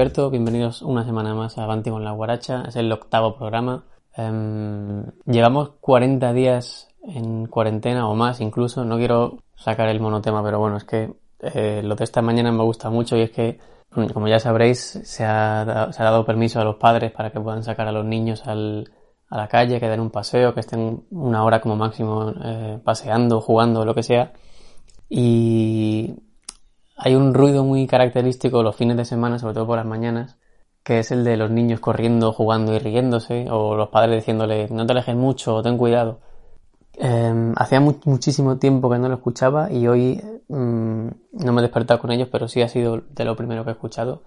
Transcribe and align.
Alberto, 0.00 0.30
bienvenidos 0.30 0.80
una 0.80 1.04
semana 1.04 1.34
más 1.34 1.58
a 1.58 1.64
Avanti 1.64 1.90
con 1.90 2.02
la 2.02 2.12
Guaracha, 2.12 2.64
es 2.66 2.74
el 2.76 2.90
octavo 2.90 3.36
programa. 3.36 3.84
Em, 4.16 5.04
llevamos 5.26 5.72
40 5.78 6.32
días 6.32 6.88
en 7.02 7.44
cuarentena 7.44 8.08
o 8.08 8.14
más 8.14 8.40
incluso, 8.40 8.82
no 8.86 8.96
quiero 8.96 9.42
sacar 9.56 9.90
el 9.90 10.00
monotema, 10.00 10.42
pero 10.42 10.58
bueno, 10.58 10.78
es 10.78 10.84
que 10.84 11.12
eh, 11.40 11.82
lo 11.84 11.96
de 11.96 12.04
esta 12.04 12.22
mañana 12.22 12.50
me 12.50 12.62
gusta 12.62 12.88
mucho 12.88 13.14
y 13.18 13.20
es 13.20 13.30
que, 13.30 13.58
mm, 13.94 14.06
como 14.06 14.26
ya 14.26 14.38
sabréis, 14.38 15.00
se 15.04 15.26
ha, 15.26 15.90
se 15.92 16.02
dado 16.02 16.24
permiso 16.24 16.62
a 16.62 16.64
los 16.64 16.76
padres 16.76 17.12
para 17.12 17.30
que 17.30 17.38
puedan 17.38 17.62
sacar 17.62 17.86
a 17.86 17.92
los 17.92 18.06
niños 18.06 18.44
a 18.46 18.54
la 18.54 19.48
calle, 19.48 19.80
que 19.80 19.88
den 19.90 20.00
un 20.00 20.10
paseo, 20.10 20.54
que 20.54 20.60
estén 20.60 21.04
una 21.10 21.44
hora 21.44 21.60
como 21.60 21.76
máximo 21.76 22.32
eh, 22.42 22.78
paseando, 22.82 23.42
jugando, 23.42 23.84
lo 23.84 23.94
que 23.94 24.02
sea. 24.02 24.32
Y 25.10 26.14
hay 27.00 27.14
un 27.16 27.34
ruido 27.34 27.64
muy 27.64 27.86
característico 27.86 28.62
los 28.62 28.76
fines 28.76 28.96
de 28.96 29.04
semana, 29.04 29.38
sobre 29.38 29.54
todo 29.54 29.66
por 29.66 29.76
las 29.78 29.86
mañanas, 29.86 30.38
que 30.84 30.98
es 31.00 31.10
el 31.12 31.24
de 31.24 31.36
los 31.36 31.50
niños 31.50 31.80
corriendo, 31.80 32.32
jugando 32.32 32.74
y 32.74 32.78
riéndose, 32.78 33.46
o 33.50 33.76
los 33.76 33.88
padres 33.90 34.16
diciéndole 34.16 34.68
no 34.70 34.86
te 34.86 34.92
alejes 34.92 35.16
mucho 35.16 35.62
ten 35.62 35.78
cuidado. 35.78 36.20
Eh, 36.98 37.52
hacía 37.56 37.80
mu- 37.80 38.00
muchísimo 38.04 38.58
tiempo 38.58 38.90
que 38.90 38.98
no 38.98 39.08
lo 39.08 39.14
escuchaba 39.16 39.72
y 39.72 39.86
hoy 39.88 40.20
mm, 40.48 41.08
no 41.32 41.52
me 41.52 41.60
he 41.60 41.62
despertado 41.62 42.00
con 42.00 42.12
ellos, 42.12 42.28
pero 42.30 42.48
sí 42.48 42.62
ha 42.62 42.68
sido 42.68 43.02
de 43.10 43.24
lo 43.24 43.36
primero 43.36 43.64
que 43.64 43.70
he 43.70 43.72
escuchado. 43.74 44.22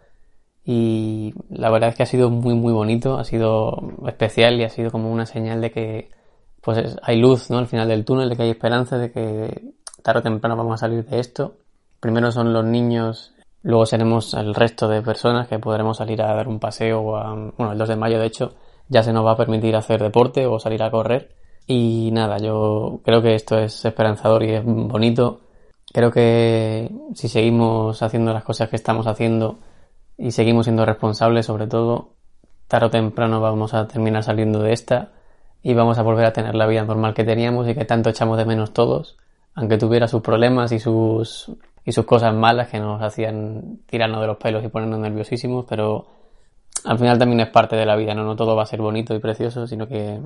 Y 0.66 1.34
la 1.50 1.70
verdad 1.70 1.90
es 1.90 1.96
que 1.96 2.04
ha 2.04 2.08
sido 2.08 2.30
muy 2.30 2.56
muy 2.56 2.74
bonito, 2.74 3.18
ha 3.18 3.26
sido 3.26 3.78
especial 4.08 4.60
y 4.60 4.64
ha 4.64 4.70
sido 4.70 4.92
como 4.92 5.12
una 5.12 5.26
señal 5.26 5.62
de 5.62 5.72
que 5.72 6.10
pues 6.62 6.78
es- 6.80 6.98
hay 7.04 7.18
luz, 7.20 7.50
¿no? 7.50 7.58
Al 7.60 7.68
final 7.68 7.88
del 7.90 8.06
túnel, 8.06 8.30
de 8.30 8.38
que 8.38 8.44
hay 8.44 8.50
esperanza, 8.52 8.98
de 8.98 9.12
que 9.12 9.74
tarde 10.04 10.20
o 10.22 10.24
temprano 10.24 10.56
vamos 10.58 10.76
a 10.76 10.78
salir 10.88 11.06
de 11.06 11.20
esto. 11.20 11.58
Primero 12.04 12.34
son 12.34 12.52
los 12.52 12.66
niños, 12.66 13.34
luego 13.62 13.86
seremos 13.86 14.34
el 14.34 14.54
resto 14.54 14.90
de 14.90 15.02
personas 15.02 15.48
que 15.48 15.58
podremos 15.58 15.96
salir 15.96 16.22
a 16.22 16.36
dar 16.36 16.50
un 16.50 16.60
paseo 16.60 17.00
o 17.00 17.16
a, 17.16 17.34
bueno, 17.34 17.72
el 17.72 17.78
2 17.78 17.88
de 17.88 17.96
mayo 17.96 18.20
de 18.20 18.26
hecho 18.26 18.56
ya 18.90 19.04
se 19.04 19.14
nos 19.14 19.26
va 19.26 19.32
a 19.32 19.38
permitir 19.38 19.74
hacer 19.78 20.04
deporte 20.04 20.46
o 20.46 20.60
salir 20.60 20.84
a 20.84 20.92
correr. 20.92 21.34
Y 21.66 22.10
nada, 22.12 22.40
yo 22.40 23.00
creo 23.06 23.22
que 23.22 23.36
esto 23.36 23.58
es 23.58 23.86
esperanzador 23.86 24.44
y 24.44 24.52
es 24.52 24.66
bonito. 24.66 25.44
Creo 25.94 26.12
que 26.12 26.92
si 27.14 27.30
seguimos 27.30 28.04
haciendo 28.04 28.34
las 28.34 28.44
cosas 28.44 28.68
que 28.68 28.76
estamos 28.76 29.08
haciendo 29.08 29.60
y 30.18 30.32
seguimos 30.32 30.66
siendo 30.66 30.86
responsables 30.86 31.46
sobre 31.46 31.68
todo, 31.68 32.16
tarde 32.68 32.88
o 32.88 32.90
temprano 32.90 33.40
vamos 33.40 33.74
a 33.74 33.88
terminar 33.88 34.24
saliendo 34.24 34.60
de 34.60 34.74
esta 34.74 35.14
y 35.62 35.74
vamos 35.74 35.98
a 35.98 36.02
volver 36.02 36.26
a 36.26 36.34
tener 36.34 36.56
la 36.56 36.68
vida 36.68 36.84
normal 36.84 37.14
que 37.14 37.24
teníamos 37.24 37.66
y 37.70 37.76
que 37.76 37.86
tanto 37.86 38.10
echamos 38.10 38.38
de 38.38 38.44
menos 38.44 38.74
todos, 38.74 39.16
aunque 39.56 39.78
tuviera 39.78 40.10
sus 40.10 40.22
problemas 40.22 40.74
y 40.74 40.80
sus 40.80 41.50
y 41.86 41.92
sus 41.92 42.06
cosas 42.06 42.34
malas 42.34 42.70
que 42.70 42.80
nos 42.80 43.02
hacían 43.02 43.80
tirarnos 43.86 44.22
de 44.22 44.28
los 44.28 44.38
pelos 44.38 44.64
y 44.64 44.70
ponernos 44.70 45.00
nerviosísimos, 45.00 45.66
pero 45.68 46.06
al 46.86 46.98
final 46.98 47.18
también 47.18 47.42
es 47.42 47.50
parte 47.50 47.76
de 47.76 47.86
la 47.86 47.96
vida, 47.96 48.14
no 48.14 48.24
no 48.24 48.36
todo 48.36 48.56
va 48.56 48.64
a 48.64 48.68
ser 48.68 48.82
bonito 48.82 49.14
y 49.16 49.20
precioso, 49.20 49.68
sino 49.68 49.88
que 49.88 50.20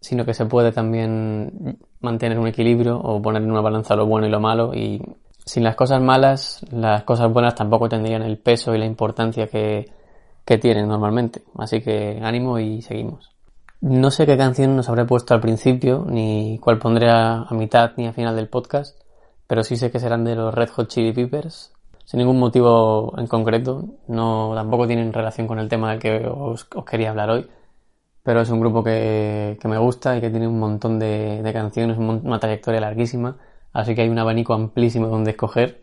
sino 0.00 0.24
que 0.24 0.34
se 0.34 0.46
puede 0.46 0.72
también 0.72 1.78
mantener 2.00 2.38
un 2.38 2.46
equilibrio 2.46 2.98
o 2.98 3.20
poner 3.20 3.42
en 3.42 3.50
una 3.50 3.60
balanza 3.60 3.96
lo 3.96 4.06
bueno 4.06 4.26
y 4.26 4.30
lo 4.30 4.40
malo 4.40 4.72
y 4.74 5.02
sin 5.44 5.64
las 5.64 5.74
cosas 5.74 6.00
malas, 6.00 6.64
las 6.70 7.02
cosas 7.02 7.32
buenas 7.32 7.54
tampoco 7.54 7.88
tendrían 7.88 8.22
el 8.22 8.38
peso 8.38 8.74
y 8.74 8.78
la 8.78 8.86
importancia 8.86 9.46
que, 9.48 9.90
que 10.44 10.58
tienen 10.58 10.88
normalmente. 10.88 11.42
Así 11.58 11.80
que 11.80 12.20
ánimo 12.22 12.58
y 12.58 12.82
seguimos. 12.82 13.30
No 13.80 14.10
sé 14.10 14.26
qué 14.26 14.36
canción 14.36 14.76
nos 14.76 14.88
habré 14.88 15.06
puesto 15.06 15.34
al 15.34 15.40
principio, 15.40 16.04
ni 16.08 16.58
cuál 16.58 16.78
pondré 16.78 17.10
a, 17.10 17.42
a 17.42 17.54
mitad 17.54 17.92
ni 17.96 18.06
a 18.06 18.12
final 18.12 18.36
del 18.36 18.48
podcast, 18.48 18.98
pero 19.50 19.64
sí 19.64 19.76
sé 19.76 19.90
que 19.90 19.98
serán 19.98 20.22
de 20.22 20.36
los 20.36 20.54
Red 20.54 20.68
Hot 20.68 20.86
Chili 20.86 21.12
Peppers, 21.12 21.72
sin 22.04 22.18
ningún 22.18 22.38
motivo 22.38 23.12
en 23.18 23.26
concreto, 23.26 23.84
no 24.06 24.52
tampoco 24.54 24.86
tienen 24.86 25.12
relación 25.12 25.48
con 25.48 25.58
el 25.58 25.68
tema 25.68 25.90
del 25.90 25.98
que 25.98 26.24
os, 26.24 26.68
quería 26.88 27.10
hablar 27.10 27.30
hoy, 27.30 27.50
pero 28.22 28.42
es 28.42 28.50
un 28.50 28.60
grupo 28.60 28.84
que, 28.84 29.58
que 29.60 29.66
me 29.66 29.76
gusta 29.76 30.16
y 30.16 30.20
que 30.20 30.30
tiene 30.30 30.46
un 30.46 30.60
montón 30.60 31.00
de, 31.00 31.42
de 31.42 31.52
canciones, 31.52 31.98
una 31.98 32.38
trayectoria 32.38 32.80
larguísima, 32.80 33.38
así 33.72 33.96
que 33.96 34.02
hay 34.02 34.08
un 34.08 34.20
abanico 34.20 34.54
amplísimo 34.54 35.08
donde 35.08 35.32
escoger. 35.32 35.80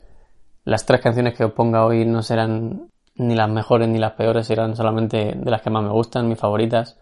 Las 0.63 0.85
tres 0.85 1.01
canciones 1.01 1.35
que 1.35 1.43
os 1.43 1.51
ponga 1.51 1.85
hoy 1.85 2.05
no 2.05 2.23
serán 2.23 2.87
ni 3.15 3.35
las 3.35 3.49
mejores 3.49 3.89
ni 3.89 3.99
las 3.99 4.13
peores, 4.13 4.47
serán 4.47 4.77
solamente 4.77 5.33
de 5.35 5.51
las 5.51 5.61
que 5.61 5.71
más 5.71 5.83
me 5.83 5.91
gustan, 5.91 6.29
mis 6.29 6.39
favoritas. 6.39 6.97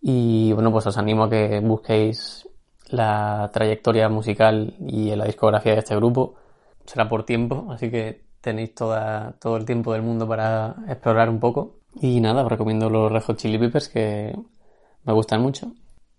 Y 0.00 0.52
bueno, 0.52 0.70
pues 0.70 0.86
os 0.86 0.96
animo 0.96 1.24
a 1.24 1.30
que 1.30 1.58
busquéis 1.58 2.48
la 2.92 3.50
trayectoria 3.52 4.08
musical 4.08 4.74
y 4.86 5.14
la 5.14 5.24
discografía 5.24 5.72
de 5.72 5.80
este 5.80 5.96
grupo. 5.96 6.34
Será 6.86 7.08
por 7.08 7.24
tiempo, 7.24 7.68
así 7.70 7.90
que 7.90 8.24
tenéis 8.40 8.74
toda, 8.74 9.34
todo 9.40 9.56
el 9.56 9.64
tiempo 9.64 9.92
del 9.92 10.02
mundo 10.02 10.26
para 10.26 10.76
explorar 10.88 11.28
un 11.28 11.40
poco. 11.40 11.76
Y 12.00 12.20
nada, 12.20 12.44
os 12.44 12.50
recomiendo 12.50 12.90
los 12.90 13.10
Red 13.12 13.22
Hot 13.22 13.36
Chili 13.38 13.58
Peppers 13.58 13.88
que 13.88 14.34
me 15.04 15.12
gustan 15.12 15.42
mucho. 15.42 15.72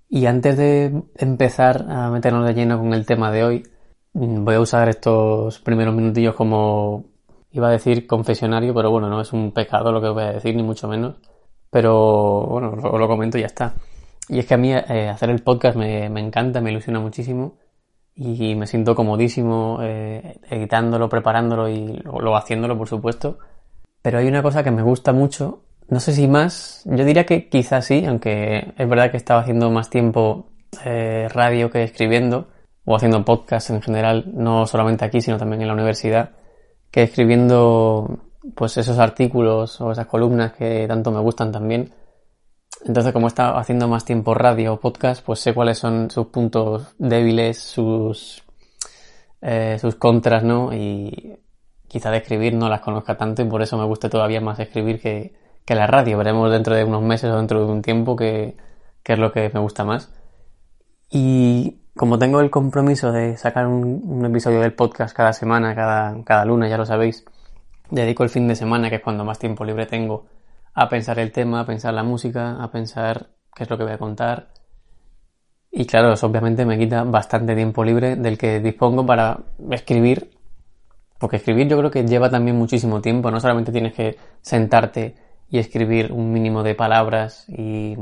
Y 0.10 0.25
antes 0.28 0.58
de 0.58 1.04
empezar 1.16 1.86
a 1.90 2.10
meternos 2.12 2.46
de 2.46 2.54
lleno 2.54 2.78
con 2.78 2.94
el 2.94 3.06
tema 3.06 3.31
de 3.31 3.44
hoy, 3.44 3.64
mm, 4.14 4.44
voy 4.46 4.56
a 4.56 4.62
usar 4.62 4.90
estos 4.90 5.60
primeros 5.60 5.96
minutillos 5.96 6.36
como 6.36 7.06
Iba 7.54 7.68
a 7.68 7.72
decir 7.72 8.08
confesionario, 8.08 8.74
pero 8.74 8.90
bueno, 8.90 9.10
no 9.10 9.22
es 9.22 9.31
un 9.31 9.52
pecado 9.52 9.92
lo 9.92 10.02
que 10.02 10.10
voy 10.10 10.24
a 10.24 10.31
decir, 10.34 10.56
ni 10.56 10.64
mucho 10.64 10.88
menos. 10.88 11.18
Pero 11.70 12.48
bueno, 12.48 12.72
os 12.72 13.00
lo 13.00 13.08
comento 13.08 13.38
y 13.38 13.42
ya 13.42 13.48
está. 13.48 13.75
Y 14.30 14.40
es 14.40 14.46
que 14.46 14.54
a 14.54 14.58
mí 14.58 14.74
eh, 14.74 15.10
hacer 15.10 15.30
el 15.30 15.42
podcast 15.42 15.78
me, 15.78 16.10
me, 16.10 16.22
encanta, 16.22 16.62
me 16.62 16.72
ilusiona 16.72 17.00
muchísimo 17.00 17.58
y 18.16 18.56
me 18.56 18.68
siento 18.68 18.96
comodísimo 18.96 19.80
eh, 19.81 20.40
editándolo, 20.50 21.10
preparándolo 21.10 21.68
y 21.70 22.02
luego 22.04 22.38
haciéndolo, 22.38 22.78
por 22.78 22.88
supuesto. 22.88 23.40
Pero 24.02 24.20
hay 24.20 24.28
una 24.28 24.44
cosa 24.44 24.64
que 24.64 24.72
me 24.72 24.84
gusta 24.84 25.14
mucho, 25.14 25.64
no 25.90 26.00
sé 26.00 26.14
si 26.14 26.28
más, 26.28 26.84
yo 26.86 27.06
diría 27.06 27.25
que 27.25 27.50
quizás 27.50 27.86
sí, 27.86 28.06
aunque 28.06 28.74
es 28.78 28.90
verdad 28.90 29.12
que 29.12 29.18
estaba 29.18 29.42
haciendo 29.42 29.70
más 29.72 29.90
tiempo 29.90 30.50
eh, 30.86 31.28
radio 31.31 31.70
que 31.70 31.84
escribiendo, 31.84 32.48
o 32.86 32.96
haciendo 32.96 33.24
podcast 33.24 33.70
en 33.70 33.81
general, 33.81 34.25
no 34.34 34.66
solamente 34.66 35.06
aquí, 35.06 35.22
sino 35.22 35.38
también 35.38 35.62
en 35.62 35.68
la 35.68 35.74
universidad 35.74 36.31
que 36.92 37.04
escribiendo 37.04 38.20
pues 38.56 38.78
esos 38.78 39.00
artículos 39.00 39.81
o 39.81 39.92
esas 39.92 40.06
columnas 40.06 40.54
que 40.54 40.86
tanto 40.88 41.12
me 41.12 41.20
gustan 41.20 41.52
también. 41.52 41.92
Entonces, 42.85 43.13
como 43.13 43.27
he 43.27 43.30
estado 43.30 43.57
haciendo 43.57 43.88
más 43.88 44.06
tiempo 44.06 44.33
radio 44.33 44.74
o 44.74 44.80
podcast, 44.80 45.24
pues 45.25 45.39
sé 45.39 45.53
cuáles 45.53 45.77
son 45.77 46.12
sus 46.12 46.27
puntos 46.27 46.95
débiles, 46.97 47.59
sus, 47.59 48.44
eh, 49.41 49.77
sus 49.80 49.95
contras, 49.95 50.44
¿no? 50.44 50.74
Y 50.74 51.39
quizá 51.88 52.12
de 52.12 52.18
escribir 52.18 52.56
no 52.56 52.69
las 52.69 52.81
conozca 52.81 53.18
tanto 53.18 53.41
y 53.41 53.45
por 53.45 53.62
eso 53.62 53.77
me 53.77 53.85
gusta 53.85 54.09
todavía 54.09 54.41
más 54.41 54.59
escribir 54.59 55.00
que, 55.00 55.33
que 55.65 55.75
la 55.75 55.88
radio. 55.88 56.18
Veremos 56.18 56.51
dentro 56.51 56.75
de 56.75 56.83
unos 56.83 57.01
meses 57.01 57.31
o 57.31 57.38
dentro 57.38 57.65
de 57.65 57.71
un 57.71 57.81
tiempo 57.81 58.15
qué 58.15 58.56
es 59.03 59.19
lo 59.19 59.31
que 59.31 59.50
me 59.53 59.59
gusta 59.59 59.86
más. 59.86 60.12
Y 61.09 61.83
como 61.95 62.18
tengo 62.18 62.41
el 62.41 62.50
compromiso 62.50 63.12
de 63.12 63.38
sacar 63.38 63.68
un, 63.68 64.25
episodio 64.25 64.59
del 64.62 64.74
podcast 64.74 65.15
cada 65.15 65.31
semana, 65.31 65.75
cada, 65.75 66.24
cada 66.24 66.44
lunes, 66.44 66.69
ya 66.69 66.77
lo 66.77 66.86
sabéis, 66.86 67.24
dedico 67.91 68.24
el 68.24 68.29
fin 68.29 68.47
de 68.47 68.56
semana, 68.56 68.89
que 68.89 68.95
es 68.95 69.01
cuando 69.03 69.24
más 69.24 69.38
tiempo 69.38 69.63
libre 69.63 69.86
tengo, 69.86 70.25
a 70.74 70.90
pensar 70.90 71.20
el 71.20 71.31
tema, 71.31 71.62
a 71.62 71.66
pensar 71.66 71.94
la 71.94 72.04
música, 72.04 72.64
a 72.64 72.72
pensar 72.72 73.28
qué 73.56 73.64
es 73.64 73.70
lo 73.70 73.78
que 73.78 73.84
voy 73.84 73.94
a 73.94 73.98
contar. 73.98 74.50
Y 75.72 75.86
claro, 75.86 76.14
eso 76.14 76.28
obviamente 76.28 76.66
me 76.66 76.78
quita 76.78 77.04
bastante 77.04 77.56
tiempo 77.56 77.84
libre 77.84 78.16
del 78.16 78.38
que 78.38 78.60
dispongo 78.60 79.06
para 79.06 79.40
escribir. 79.72 80.31
Porque 81.18 81.38
escribir 81.38 81.68
yo 81.68 81.78
creo 81.78 81.90
que 81.90 82.06
lleva 82.06 82.30
también 82.30 82.58
muchísimo 82.58 83.02
tiempo. 83.02 83.31
No 83.31 83.40
solamente 83.40 83.72
tienes 83.72 83.94
que 83.94 84.18
sentarte 84.42 85.16
y 85.50 85.60
escribir 85.60 86.12
un 86.12 86.31
mínimo 86.31 86.64
de 86.64 86.75
palabras 86.75 87.46
y, 87.48 87.96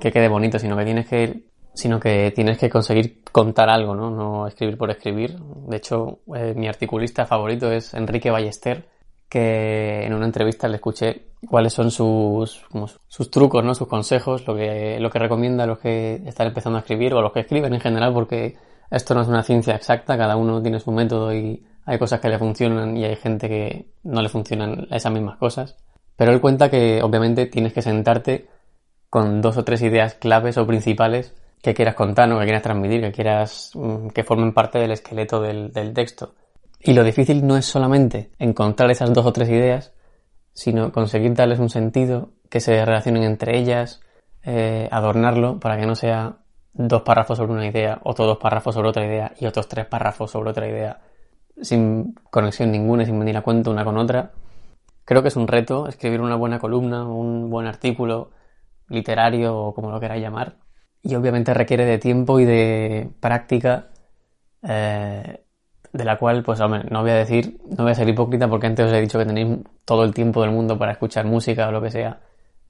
que 0.00 0.12
quede 0.12 0.28
bonito, 0.28 0.58
sino 0.58 0.76
que 0.76 0.84
tienes 0.84 1.06
que 1.06 1.44
sino 1.76 1.98
que 1.98 2.32
tienes 2.32 2.56
que 2.56 2.70
conseguir 2.70 3.24
contar 3.32 3.68
algo, 3.68 3.96
¿no? 3.96 4.08
No 4.10 4.46
escribir 4.46 4.78
por 4.78 4.90
escribir. 4.90 5.36
De 5.66 5.76
hecho, 5.76 6.20
eh, 6.36 6.54
mi 6.56 6.68
articulista 6.68 7.26
favorito 7.26 7.72
es 7.72 7.94
Enrique 7.94 8.30
Ballester, 8.30 8.88
que 9.28 10.04
en 10.04 10.14
una 10.14 10.26
entrevista 10.26 10.68
le 10.68 10.76
escuché 10.76 11.26
cuáles 11.48 11.72
son 11.72 11.90
sus, 11.90 12.64
sus 13.08 13.30
trucos, 13.30 13.64
¿no? 13.64 13.74
Sus 13.74 13.88
consejos, 13.88 14.46
lo 14.46 14.54
que, 14.54 14.98
lo 15.00 15.10
que 15.10 15.18
recomienda 15.18 15.64
a 15.64 15.66
los 15.66 15.78
que 15.78 16.22
están 16.26 16.48
empezando 16.48 16.78
a 16.78 16.80
escribir 16.80 17.14
o 17.14 17.18
a 17.18 17.22
los 17.22 17.32
que 17.32 17.40
escriben 17.40 17.74
en 17.74 17.80
general, 17.80 18.12
porque 18.12 18.56
esto 18.90 19.14
no 19.14 19.22
es 19.22 19.28
una 19.28 19.42
ciencia 19.42 19.74
exacta, 19.74 20.16
cada 20.16 20.36
uno 20.36 20.62
tiene 20.62 20.80
su 20.80 20.92
método 20.92 21.34
y 21.34 21.64
hay 21.86 21.98
cosas 21.98 22.20
que 22.20 22.28
le 22.28 22.38
funcionan 22.38 22.96
y 22.96 23.04
hay 23.04 23.16
gente 23.16 23.48
que 23.48 23.88
no 24.04 24.22
le 24.22 24.28
funcionan 24.28 24.86
esas 24.90 25.12
mismas 25.12 25.36
cosas. 25.36 25.76
Pero 26.16 26.32
él 26.32 26.40
cuenta 26.40 26.70
que 26.70 27.02
obviamente 27.02 27.46
tienes 27.46 27.72
que 27.72 27.82
sentarte 27.82 28.48
con 29.10 29.40
dos 29.42 29.56
o 29.56 29.64
tres 29.64 29.82
ideas 29.82 30.14
claves 30.14 30.58
o 30.58 30.66
principales 30.66 31.34
que 31.62 31.74
quieras 31.74 31.94
contar, 31.94 32.28
¿no? 32.28 32.38
que 32.38 32.44
quieras 32.44 32.62
transmitir, 32.62 33.00
que 33.00 33.12
quieras 33.12 33.70
mm, 33.74 34.08
que 34.08 34.24
formen 34.24 34.52
parte 34.52 34.78
del 34.78 34.92
esqueleto 34.92 35.40
del, 35.40 35.72
texto. 35.94 36.34
Y 36.86 36.92
lo 36.92 37.02
difícil 37.02 37.46
no 37.46 37.56
es 37.56 37.64
solamente 37.64 38.30
encontrar 38.38 38.90
esas 38.90 39.10
dos 39.14 39.24
o 39.24 39.32
tres 39.32 39.48
ideas, 39.48 39.94
sino 40.52 40.92
conseguir 40.92 41.32
darles 41.32 41.58
un 41.58 41.70
sentido, 41.70 42.32
que 42.50 42.60
se 42.60 42.84
relacionen 42.84 43.22
entre 43.22 43.58
ellas, 43.58 44.02
eh, 44.42 44.86
adornarlo 44.92 45.58
para 45.58 45.78
que 45.78 45.86
no 45.86 45.94
sea 45.94 46.40
dos 46.74 47.00
párrafos 47.00 47.38
sobre 47.38 47.54
una 47.54 47.66
idea, 47.66 48.00
otros 48.04 48.28
dos 48.28 48.36
párrafos 48.36 48.74
sobre 48.74 48.90
otra 48.90 49.06
idea 49.06 49.32
y 49.40 49.46
otros 49.46 49.66
tres 49.66 49.86
párrafos 49.86 50.30
sobre 50.30 50.50
otra 50.50 50.68
idea, 50.68 51.00
sin 51.58 52.14
conexión 52.30 52.70
ninguna, 52.70 53.06
sin 53.06 53.18
venir 53.18 53.38
a 53.38 53.42
cuento 53.42 53.70
una 53.70 53.82
con 53.82 53.96
otra. 53.96 54.32
Creo 55.06 55.22
que 55.22 55.28
es 55.28 55.36
un 55.36 55.48
reto 55.48 55.88
escribir 55.88 56.20
una 56.20 56.36
buena 56.36 56.58
columna, 56.58 57.06
un 57.06 57.48
buen 57.48 57.66
artículo 57.66 58.32
literario 58.88 59.56
o 59.56 59.74
como 59.74 59.90
lo 59.90 59.98
queráis 60.00 60.22
llamar, 60.22 60.58
y 61.02 61.14
obviamente 61.14 61.54
requiere 61.54 61.86
de 61.86 61.96
tiempo 61.96 62.40
y 62.40 62.44
de 62.44 63.10
práctica 63.20 63.88
eh, 64.62 65.43
de 65.94 66.04
la 66.04 66.18
cual, 66.18 66.42
pues 66.42 66.60
hombre, 66.60 66.82
no 66.90 67.02
voy 67.02 67.12
a 67.12 67.14
decir, 67.14 67.58
no 67.70 67.84
voy 67.84 67.92
a 67.92 67.94
ser 67.94 68.08
hipócrita 68.08 68.48
porque 68.48 68.66
antes 68.66 68.84
os 68.84 68.92
he 68.92 69.00
dicho 69.00 69.18
que 69.18 69.24
tenéis 69.24 69.60
todo 69.84 70.02
el 70.04 70.12
tiempo 70.12 70.42
del 70.42 70.50
mundo 70.50 70.76
para 70.76 70.92
escuchar 70.92 71.24
música 71.24 71.68
o 71.68 71.72
lo 71.72 71.80
que 71.80 71.90
sea 71.90 72.20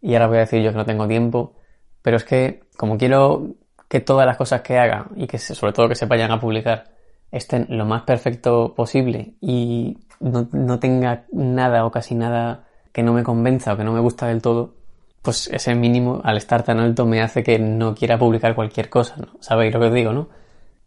y 0.02 0.12
ahora 0.14 0.26
voy 0.26 0.36
a 0.36 0.40
decir 0.40 0.62
yo 0.62 0.70
que 0.70 0.76
no 0.76 0.84
tengo 0.84 1.08
tiempo, 1.08 1.54
pero 2.02 2.18
es 2.18 2.24
que 2.24 2.64
como 2.76 2.98
quiero 2.98 3.54
que 3.88 4.00
todas 4.00 4.26
las 4.26 4.36
cosas 4.36 4.60
que 4.60 4.78
haga 4.78 5.06
y 5.16 5.26
que 5.26 5.38
sobre 5.38 5.72
todo 5.72 5.88
que 5.88 5.94
se 5.94 6.04
vayan 6.04 6.30
a 6.30 6.38
publicar 6.38 6.84
estén 7.32 7.66
lo 7.70 7.86
más 7.86 8.02
perfecto 8.02 8.74
posible 8.74 9.32
y 9.40 9.96
no, 10.20 10.46
no 10.52 10.78
tenga 10.78 11.24
nada 11.32 11.86
o 11.86 11.90
casi 11.90 12.14
nada 12.14 12.64
que 12.92 13.02
no 13.02 13.14
me 13.14 13.22
convenza 13.22 13.72
o 13.72 13.76
que 13.78 13.84
no 13.84 13.94
me 13.94 14.00
gusta 14.00 14.26
del 14.26 14.42
todo, 14.42 14.74
pues 15.22 15.48
ese 15.48 15.74
mínimo, 15.74 16.20
al 16.22 16.36
estar 16.36 16.62
tan 16.62 16.78
alto, 16.80 17.06
me 17.06 17.22
hace 17.22 17.42
que 17.42 17.58
no 17.58 17.94
quiera 17.94 18.18
publicar 18.18 18.54
cualquier 18.54 18.90
cosa. 18.90 19.16
¿Sabéis 19.40 19.72
lo 19.72 19.80
que 19.80 19.86
os 19.86 19.94
digo, 19.94 20.12
no? 20.12 20.28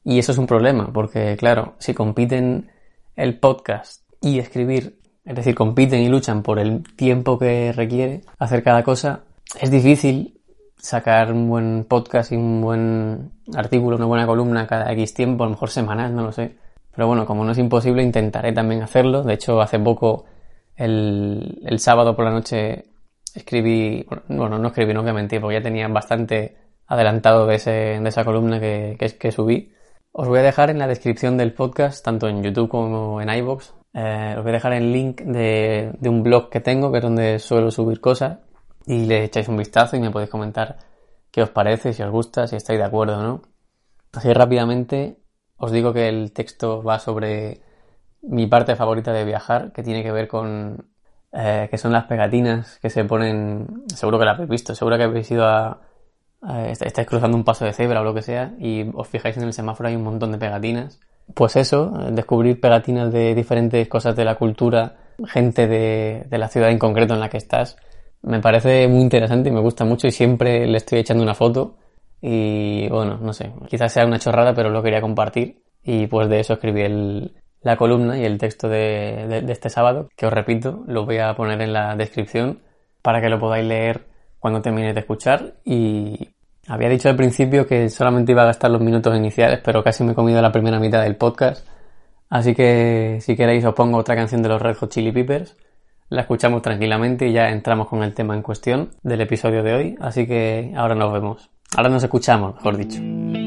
Y 0.09 0.19
eso 0.19 0.31
es 0.31 0.37
un 0.37 0.47
problema, 0.47 0.89
porque 0.93 1.35
claro, 1.35 1.73
si 1.79 1.93
compiten 1.93 2.71
el 3.17 3.37
podcast 3.39 4.09
y 4.21 4.39
escribir, 4.39 5.01
es 5.25 5.35
decir, 5.35 5.53
compiten 5.53 5.99
y 5.99 6.07
luchan 6.07 6.43
por 6.43 6.59
el 6.59 6.81
tiempo 6.95 7.37
que 7.37 7.73
requiere 7.73 8.21
hacer 8.39 8.63
cada 8.63 8.83
cosa, 8.83 9.25
es 9.59 9.69
difícil 9.69 10.39
sacar 10.77 11.33
un 11.33 11.49
buen 11.49 11.83
podcast 11.89 12.31
y 12.31 12.37
un 12.37 12.61
buen 12.61 13.31
artículo, 13.53 13.97
una 13.97 14.05
buena 14.05 14.25
columna 14.25 14.65
cada 14.65 14.89
X 14.93 15.13
tiempo, 15.13 15.43
a 15.43 15.47
lo 15.47 15.51
mejor 15.51 15.71
semanal, 15.71 16.15
no 16.15 16.23
lo 16.23 16.31
sé. 16.31 16.55
Pero 16.95 17.07
bueno, 17.07 17.25
como 17.25 17.43
no 17.43 17.51
es 17.51 17.57
imposible, 17.57 18.01
intentaré 18.01 18.53
también 18.53 18.83
hacerlo. 18.83 19.23
De 19.23 19.33
hecho, 19.33 19.59
hace 19.59 19.77
poco, 19.77 20.23
el, 20.77 21.59
el 21.65 21.79
sábado 21.79 22.15
por 22.15 22.23
la 22.23 22.31
noche, 22.31 22.85
escribí, 23.35 24.07
bueno, 24.29 24.57
no 24.57 24.69
escribí, 24.69 24.93
no 24.93 25.01
a 25.01 25.11
mentir, 25.11 25.41
porque 25.41 25.57
ya 25.57 25.61
tenía 25.61 25.89
bastante 25.89 26.55
adelantado 26.87 27.45
de, 27.45 27.55
ese, 27.55 27.99
de 27.99 28.07
esa 28.07 28.23
columna 28.23 28.61
que, 28.61 28.95
que, 28.97 29.17
que, 29.17 29.31
subí. 29.33 29.73
Os 30.19 30.27
voy 30.27 30.39
a 30.39 30.41
dejar 30.41 30.71
en 30.71 30.79
la 30.79 30.87
descripción 30.87 31.37
del 31.37 31.53
podcast, 31.53 32.03
tanto 32.03 32.27
en 32.27 32.41
YouTube 32.41 32.69
como 32.69 33.21
en 33.21 33.29
iVoox, 33.29 33.69
eh, 33.93 34.33
os 34.35 34.41
voy 34.41 34.49
a 34.49 34.53
dejar 34.53 34.73
el 34.73 34.91
link 34.91 35.21
de, 35.21 35.95
un 36.01 36.23
blog 36.23 36.49
que 36.49 36.59
tengo, 36.59 36.91
que 36.91 36.97
es 36.97 37.03
donde 37.03 37.37
suelo 37.37 37.69
subir 37.69 38.01
cosas, 38.01 38.39
y 38.87 39.05
le 39.05 39.25
echáis 39.25 39.47
un 39.47 39.57
vistazo 39.57 39.95
y 39.95 39.99
me 39.99 40.09
podéis 40.09 40.31
comentar 40.31 40.77
qué 41.29 41.43
os 41.43 41.51
parece, 41.51 41.93
si 41.93 42.01
os 42.01 42.09
gusta, 42.09 42.47
si 42.47 42.55
estáis 42.55 42.79
de 42.79 42.85
acuerdo 42.85 43.19
o 43.19 43.21
no. 43.21 43.41
Así 44.11 44.33
rápidamente 44.33 45.19
os 45.55 45.71
digo 45.71 45.93
que 45.93 46.09
el 46.09 46.33
texto 46.33 46.81
va 46.81 46.97
sobre 46.97 47.61
mi 48.23 48.47
parte 48.47 48.75
favorita 48.75 49.13
de 49.13 49.23
viajar, 49.23 49.71
que 49.71 49.83
tiene 49.83 50.01
que 50.01 50.11
ver 50.11 50.27
con 50.27 50.89
eh, 51.31 51.67
que 51.69 51.77
son 51.77 51.91
las 51.91 52.05
pegatinas 52.05 52.79
que 52.79 52.89
se 52.89 53.05
ponen, 53.05 53.83
seguro 53.93 54.17
que 54.17 54.25
las 54.25 54.33
habéis 54.33 54.49
visto, 54.49 54.73
seguro 54.73 54.97
que 54.97 55.03
habéis 55.03 55.29
ido 55.29 55.45
a, 55.45 55.86
estáis 56.69 57.07
cruzando 57.07 57.37
un 57.37 57.43
paso 57.43 57.65
de 57.65 57.73
cebra 57.73 58.01
o 58.01 58.03
lo 58.03 58.13
que 58.13 58.21
sea 58.21 58.53
y 58.59 58.85
os 58.93 59.07
fijáis 59.07 59.37
en 59.37 59.43
el 59.43 59.53
semáforo 59.53 59.89
hay 59.89 59.95
un 59.95 60.03
montón 60.03 60.31
de 60.31 60.37
pegatinas. 60.37 60.99
Pues 61.33 61.55
eso, 61.55 61.91
descubrir 62.11 62.59
pegatinas 62.61 63.11
de 63.11 63.35
diferentes 63.35 63.87
cosas 63.87 64.15
de 64.15 64.23
la 64.23 64.35
cultura, 64.35 64.95
gente 65.25 65.67
de, 65.67 66.25
de 66.29 66.37
la 66.37 66.47
ciudad 66.47 66.69
en 66.69 66.79
concreto 66.79 67.13
en 67.13 67.19
la 67.19 67.29
que 67.29 67.37
estás, 67.37 67.77
me 68.21 68.39
parece 68.39 68.87
muy 68.87 69.01
interesante 69.01 69.49
y 69.49 69.51
me 69.51 69.59
gusta 69.59 69.85
mucho 69.85 70.07
y 70.07 70.11
siempre 70.11 70.67
le 70.67 70.77
estoy 70.77 70.99
echando 70.99 71.23
una 71.23 71.33
foto 71.33 71.77
y 72.21 72.87
bueno, 72.89 73.17
no 73.21 73.33
sé, 73.33 73.51
quizás 73.69 73.91
sea 73.93 74.05
una 74.05 74.19
chorrada 74.19 74.53
pero 74.53 74.69
lo 74.69 74.81
quería 74.81 75.01
compartir 75.01 75.61
y 75.83 76.07
pues 76.07 76.29
de 76.29 76.39
eso 76.39 76.53
escribí 76.53 76.81
el, 76.81 77.35
la 77.61 77.77
columna 77.77 78.17
y 78.17 78.25
el 78.25 78.37
texto 78.37 78.67
de, 78.69 79.43
este 79.49 79.69
sábado, 79.69 80.09
que 80.15 80.25
os 80.25 80.33
repito, 80.33 80.83
lo 80.87 81.05
voy 81.05 81.17
a 81.17 81.33
poner 81.35 81.61
en 81.61 81.73
la 81.73 81.95
descripción 81.95 82.61
para 83.01 83.21
que 83.21 83.29
lo 83.29 83.39
podáis 83.39 83.65
leer 83.65 84.05
cuando 84.39 84.61
terminéis 84.61 84.95
de 84.95 85.01
escuchar. 85.01 85.55
Y 85.63 86.29
había 86.67 86.89
dicho 86.89 87.09
al 87.09 87.15
principio 87.15 87.67
que 87.67 87.89
solamente 87.89 88.31
iba 88.31 88.43
a 88.43 88.47
gastar 88.47 88.71
los 88.71 88.81
minutos 88.81 89.15
iniciales, 89.15 89.59
pero 89.63 89.83
casi 89.83 90.03
me 90.03 90.11
he 90.11 90.15
comido 90.15 90.41
la 90.41 90.51
primera 90.51 90.79
mitad 90.79 91.03
del 91.03 91.15
podcast. 91.15 91.67
Así 92.29 92.53
que 92.53 93.19
si 93.21 93.35
queréis 93.35 93.63
os 93.65 93.73
pongo 93.73 93.97
otra 93.97 94.15
canción 94.15 94.41
de 94.41 94.49
los 94.49 94.61
Red 94.61 94.75
Hot 94.77 94.91
Chili 94.91 95.11
Peppers. 95.11 95.55
La 96.09 96.21
escuchamos 96.21 96.61
tranquilamente 96.61 97.27
y 97.27 97.33
ya 97.33 97.49
entramos 97.49 97.87
con 97.89 98.01
el 98.01 98.13
tema 98.13 98.33
en 98.33 98.41
cuestión 98.41 98.91
del 99.03 99.21
episodio 99.21 99.61
de 99.61 99.73
hoy. 99.73 99.95
Así 99.99 100.25
que 100.25 100.73
ahora 100.75 100.95
nos 100.95 101.11
vemos. 101.11 101.49
Ahora 101.75 101.89
nos 101.89 102.03
escuchamos, 102.03 102.55
mejor 102.55 102.77
dicho. 102.77 103.46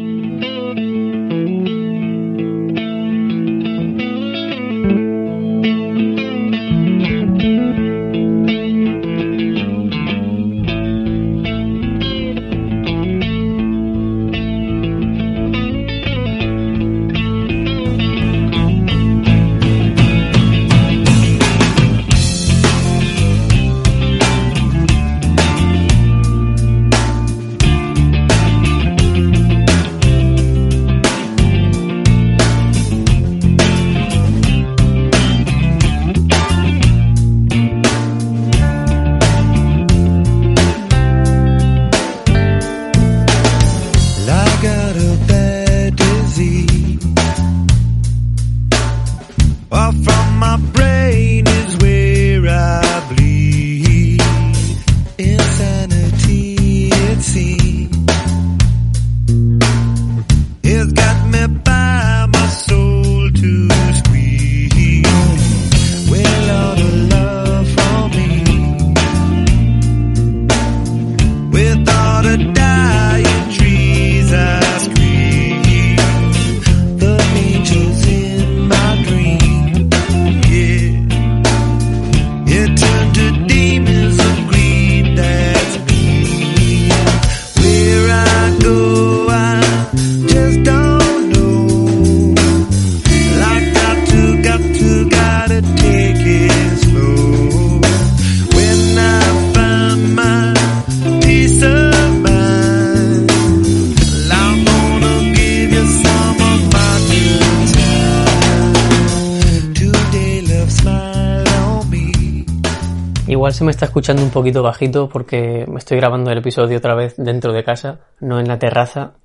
Se 113.61 113.65
me 113.67 113.73
está 113.73 113.85
escuchando 113.85 114.23
un 114.23 114.31
poquito 114.31 114.63
bajito 114.63 115.11
porque 115.11 115.67
me 115.69 115.81
estoy 115.81 115.99
grabando 115.99 116.31
el 116.31 116.39
episodio 116.39 116.79
otra 116.79 116.95
vez 116.95 117.15
dentro 117.19 117.53
de 117.53 117.63
casa, 117.63 118.01
no 118.19 118.41
en 118.41 118.49
la 118.49 118.59
terraza. 118.59 119.17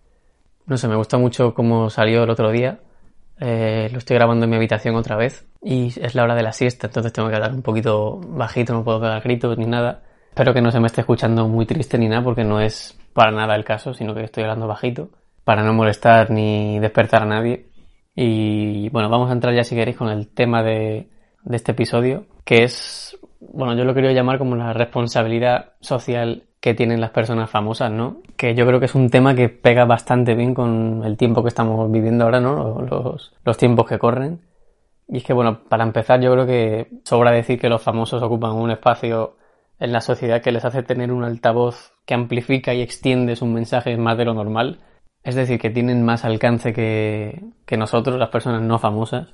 No 0.66 0.76
sé, 0.76 0.90
me 0.90 0.98
gusta 0.98 1.18
mucho 1.18 1.54
cómo 1.54 1.90
salió 1.90 2.24
el 2.24 2.30
otro 2.30 2.52
día. 2.52 2.80
Eh, 3.40 3.88
lo 3.94 3.98
estoy 3.98 4.18
grabando 4.18 4.44
en 4.44 4.50
mi 4.50 4.58
habitación 4.58 4.98
otra 4.98 5.16
vez 5.16 5.48
y 5.62 5.88
es 6.02 6.16
la 6.16 6.24
hora 6.24 6.36
de 6.36 6.44
la 6.44 6.52
siesta, 6.52 6.88
entonces 6.88 7.14
tengo 7.14 7.30
que 7.30 7.36
hablar 7.36 7.54
un 7.54 7.62
poquito 7.62 8.20
bajito, 8.28 8.74
no 8.74 8.84
puedo 8.84 9.00
pegar 9.00 9.22
gritos 9.22 9.58
ni 9.58 9.68
nada. 9.68 10.04
Espero 10.32 10.54
que 10.54 10.62
no 10.62 10.70
se 10.70 10.82
me 10.82 10.88
esté 10.88 11.00
escuchando 11.00 11.48
muy 11.48 11.66
triste 11.66 11.98
ni 11.98 12.10
nada 12.10 12.22
porque 12.22 12.44
no 12.44 12.60
es 12.60 13.00
para 13.14 13.32
nada 13.32 13.56
el 13.56 13.64
caso, 13.64 13.94
sino 13.94 14.14
que 14.14 14.26
estoy 14.26 14.44
hablando 14.44 14.68
bajito 14.68 15.12
para 15.46 15.64
no 15.64 15.72
molestar 15.72 16.30
ni 16.30 16.78
despertar 16.80 17.24
a 17.24 17.26
nadie. 17.26 17.68
Y 18.14 18.90
bueno, 18.90 19.08
vamos 19.08 19.30
a 19.30 19.34
entrar 19.34 19.56
ya 19.56 19.64
si 19.64 19.76
queréis 19.76 19.96
con 19.96 20.10
el 20.10 20.28
tema 20.28 20.62
de, 20.62 21.08
de 21.46 21.56
este 21.56 21.72
episodio, 21.72 22.26
que 22.44 22.64
es, 22.64 23.15
bueno, 23.40 23.76
yo 23.76 23.86
lo 23.86 23.94
quería 23.94 24.12
llamar 24.12 24.38
como 24.38 24.56
la 24.56 24.74
responsabilidad 24.74 25.74
social 25.80 26.44
que 26.60 26.74
tienen 26.74 27.00
las 27.00 27.12
personas 27.12 27.50
famosas, 27.50 27.92
¿no? 27.92 28.22
Que 28.38 28.56
yo 28.56 28.66
creo 28.66 28.80
que 28.80 28.88
es 28.88 28.96
un 28.96 29.10
tema 29.10 29.36
que 29.36 29.50
pega 29.50 29.86
bastante 29.86 30.34
bien 30.34 30.54
con 30.54 31.04
el 31.06 31.18
tiempo 31.18 31.44
que 31.44 31.50
estamos 31.50 31.92
viviendo 31.92 32.26
ahora, 32.26 32.40
¿no? 32.40 32.82
Los, 32.82 33.34
los 33.44 33.58
tiempos 33.58 33.88
que 33.88 34.00
corren. 34.00 34.42
Y 35.08 35.18
es 35.18 35.24
que, 35.24 35.34
bueno, 35.34 35.60
para 35.70 35.84
empezar, 35.84 36.22
yo 36.22 36.32
creo 36.32 36.48
que 36.48 36.90
sobra 37.04 37.32
decir 37.32 37.60
que 37.60 37.70
los 37.70 37.84
famosos 37.84 38.24
ocupan 38.24 38.54
un 38.54 38.72
espacio 38.72 39.36
en 39.80 39.92
la 39.92 40.02
sociedad 40.02 40.42
que 40.42 40.52
les 40.52 40.66
hace 40.66 40.84
tener 40.84 41.12
un 41.12 41.24
altavoz 41.24 41.94
que 42.06 42.14
amplifica 42.14 42.74
y 42.74 42.82
extiende 42.82 43.36
sus 43.36 43.48
mensajes 43.48 43.98
más 44.00 44.18
de 44.18 44.26
lo 44.26 44.34
normal. 44.34 44.80
Es 45.24 45.36
decir, 45.36 45.60
que 45.60 45.70
tienen 45.70 46.04
más 46.04 46.26
alcance 46.26 46.74
que, 46.74 47.44
que 47.66 47.78
nosotros, 47.78 48.18
las 48.18 48.30
personas 48.30 48.62
no 48.62 48.80
famosas. 48.80 49.34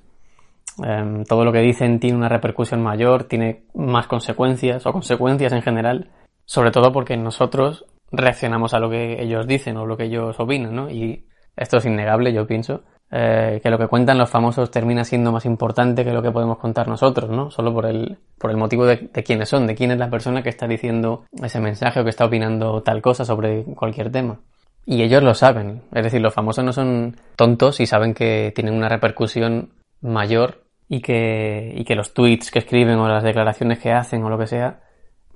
Em, 0.83 1.23
todo 1.25 1.43
lo 1.43 1.51
que 1.51 1.59
dicen 1.59 1.99
tiene 1.99 2.17
una 2.17 2.29
repercusión 2.29 2.81
mayor, 2.81 3.25
tiene 3.25 3.65
más 3.73 4.07
consecuencias 4.07 4.85
o 4.85 4.93
consecuencias 4.93 5.51
en 5.53 5.61
general, 5.61 6.09
sobre 6.45 6.71
todo 6.71 6.91
porque 6.91 7.17
nosotros 7.17 7.85
reaccionamos 8.11 8.73
a 8.73 8.79
lo 8.79 8.89
que 8.89 9.21
ellos 9.21 9.47
dicen 9.47 9.77
o 9.77 9.85
lo 9.85 9.97
que 9.97 10.05
ellos 10.05 10.39
opinan, 10.39 10.75
¿no? 10.75 10.89
Y 10.89 11.25
esto 11.55 11.77
es 11.77 11.85
innegable, 11.85 12.33
yo 12.33 12.47
pienso, 12.47 12.83
eh, 13.11 13.59
que 13.61 13.69
lo 13.69 13.77
que 13.77 13.87
cuentan 13.87 14.17
los 14.17 14.29
famosos 14.29 14.71
termina 14.71 15.03
siendo 15.03 15.31
más 15.31 15.45
importante 15.45 16.03
que 16.03 16.13
lo 16.13 16.21
que 16.21 16.31
podemos 16.31 16.57
contar 16.57 16.87
nosotros, 16.87 17.29
¿no? 17.29 17.51
Solo 17.51 17.73
por 17.73 17.85
el, 17.85 18.17
por 18.37 18.51
el 18.51 18.57
motivo 18.57 18.85
de, 18.85 19.09
de 19.13 19.23
quiénes 19.23 19.49
son, 19.49 19.67
de 19.67 19.75
quién 19.75 19.91
es 19.91 19.97
la 19.97 20.09
persona 20.09 20.41
que 20.41 20.49
está 20.49 20.67
diciendo 20.67 21.25
ese 21.41 21.59
mensaje 21.59 21.99
o 21.99 22.03
que 22.03 22.09
está 22.09 22.25
opinando 22.25 22.81
tal 22.81 23.01
cosa 23.01 23.25
sobre 23.25 23.63
cualquier 23.75 24.11
tema. 24.11 24.39
Y 24.85 25.03
ellos 25.03 25.21
lo 25.21 25.33
saben, 25.33 25.83
es 25.93 26.03
decir, 26.03 26.21
los 26.21 26.33
famosos 26.33 26.63
no 26.63 26.73
son 26.73 27.17
tontos 27.35 27.79
y 27.79 27.85
saben 27.85 28.13
que 28.13 28.51
tienen 28.55 28.73
una 28.73 28.89
repercusión 28.89 29.69
mayor 30.01 30.60
y 30.93 30.99
que, 30.99 31.71
y 31.73 31.85
que 31.85 31.95
los 31.95 32.13
tweets 32.13 32.51
que 32.51 32.59
escriben 32.59 32.99
o 32.99 33.07
las 33.07 33.23
declaraciones 33.23 33.79
que 33.79 33.93
hacen 33.93 34.21
o 34.25 34.29
lo 34.29 34.37
que 34.37 34.45
sea, 34.45 34.81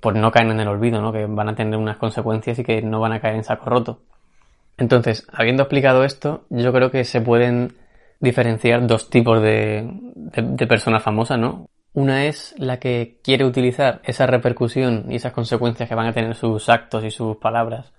pues 0.01 0.13
no 0.17 0.29
caen 0.29 0.51
en 0.51 0.59
el 0.59 0.67
olvido, 0.67 0.99
¿no? 1.01 1.13
Que 1.13 1.27
van 1.27 1.47
a 1.47 1.55
tener 1.55 1.79
unas 1.79 1.95
consecuencias 1.95 2.59
y 2.59 2.63
que 2.65 2.81
no 2.81 2.99
van 2.99 3.13
a 3.13 3.21
caer 3.21 3.35
en 3.35 3.45
saco 3.45 3.69
roto. 3.69 4.01
Entonces, 4.77 5.25
habiendo 5.31 5.63
explicado 5.63 6.03
esto, 6.03 6.43
yo 6.49 6.73
creo 6.73 6.91
que 6.91 7.05
se 7.05 7.21
pueden 7.21 7.73
diferenciar 8.19 8.85
dos 8.85 9.09
tipos 9.09 9.41
de, 9.41 9.89
de, 9.93 10.67
personas 10.67 11.01
famosas, 11.01 11.39
¿no? 11.39 11.67
Una 11.93 12.25
es 12.25 12.53
la 12.57 12.77
que 12.77 13.19
quiere 13.23 13.45
utilizar 13.45 14.01
esa 14.03 14.27
repercusión 14.27 15.05
y 15.09 15.15
esas 15.15 15.31
consecuencias 15.31 15.87
que 15.87 15.95
van 15.95 16.07
a 16.07 16.13
tener 16.13 16.35
sus 16.35 16.67
actos 16.67 17.05
y 17.05 17.11
sus 17.11 17.37
palabras 17.37 17.93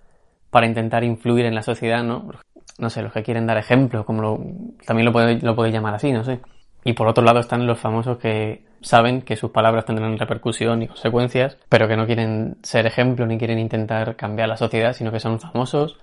para 0.51 0.67
intentar 0.67 1.05
influir 1.05 1.47
en 1.47 1.55
la 1.55 1.63
sociedad, 1.63 2.05
¿no? 2.05 2.29
No 2.77 2.91
sé, 2.91 3.01
los 3.01 3.15
que 3.15 3.23
quieren 3.23 3.47
dar 3.47 3.57
ejemplos, 3.57 4.05
como 4.05 4.21
lo, 4.21 4.41
también 4.85 5.07
lo 5.07 5.13
podéis, 5.13 5.43
lo 5.43 5.57
podéis 5.57 5.75
llamar 5.75 5.95
así, 5.95 6.13
no 6.13 6.23
sé. 6.23 6.39
Y 6.87 6.93
por 6.93 7.09
otro 7.09 7.25
lado 7.25 7.41
están 7.41 7.67
los 7.67 7.81
famosos 7.81 8.17
que 8.19 8.65
saben 8.81 9.23
que 9.23 9.35
sus 9.35 9.51
palabras 9.51 9.87
tendrán 9.87 10.17
repercusión 10.19 10.83
y 10.83 10.87
consecuencias, 10.87 11.59
pero 11.69 11.89
que 11.89 11.97
no 11.97 12.07
quieren 12.07 12.59
ser 12.63 12.87
ejemplo 12.87 13.27
ni 13.27 13.39
quieren 13.39 13.59
intentar 13.59 14.15
cambiar 14.15 14.49
la 14.49 14.57
sociedad, 14.57 14.93
sino 14.93 15.11
que 15.11 15.19
son 15.19 15.41
famosos, 15.41 15.99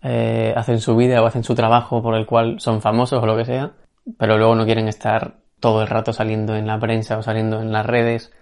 eh, 0.00 0.54
hacen 0.56 0.80
su 0.80 0.96
vida 0.96 1.22
o 1.22 1.26
hacen 1.26 1.44
su 1.44 1.54
trabajo 1.54 2.02
por 2.02 2.14
el 2.14 2.24
cual 2.24 2.58
son 2.58 2.80
famosos 2.80 3.22
o 3.22 3.26
lo 3.26 3.36
que 3.36 3.44
sea, 3.44 3.72
pero 4.16 4.38
luego 4.38 4.54
no 4.54 4.64
quieren 4.64 4.88
estar 4.88 5.34
todo 5.60 5.82
el 5.82 5.88
rato 5.88 6.14
saliendo 6.14 6.56
en 6.56 6.66
la 6.66 6.78
prensa 6.78 7.18
o 7.18 7.22
saliendo 7.22 7.60
en 7.60 7.70
las 7.70 7.84
redes. 7.84 8.32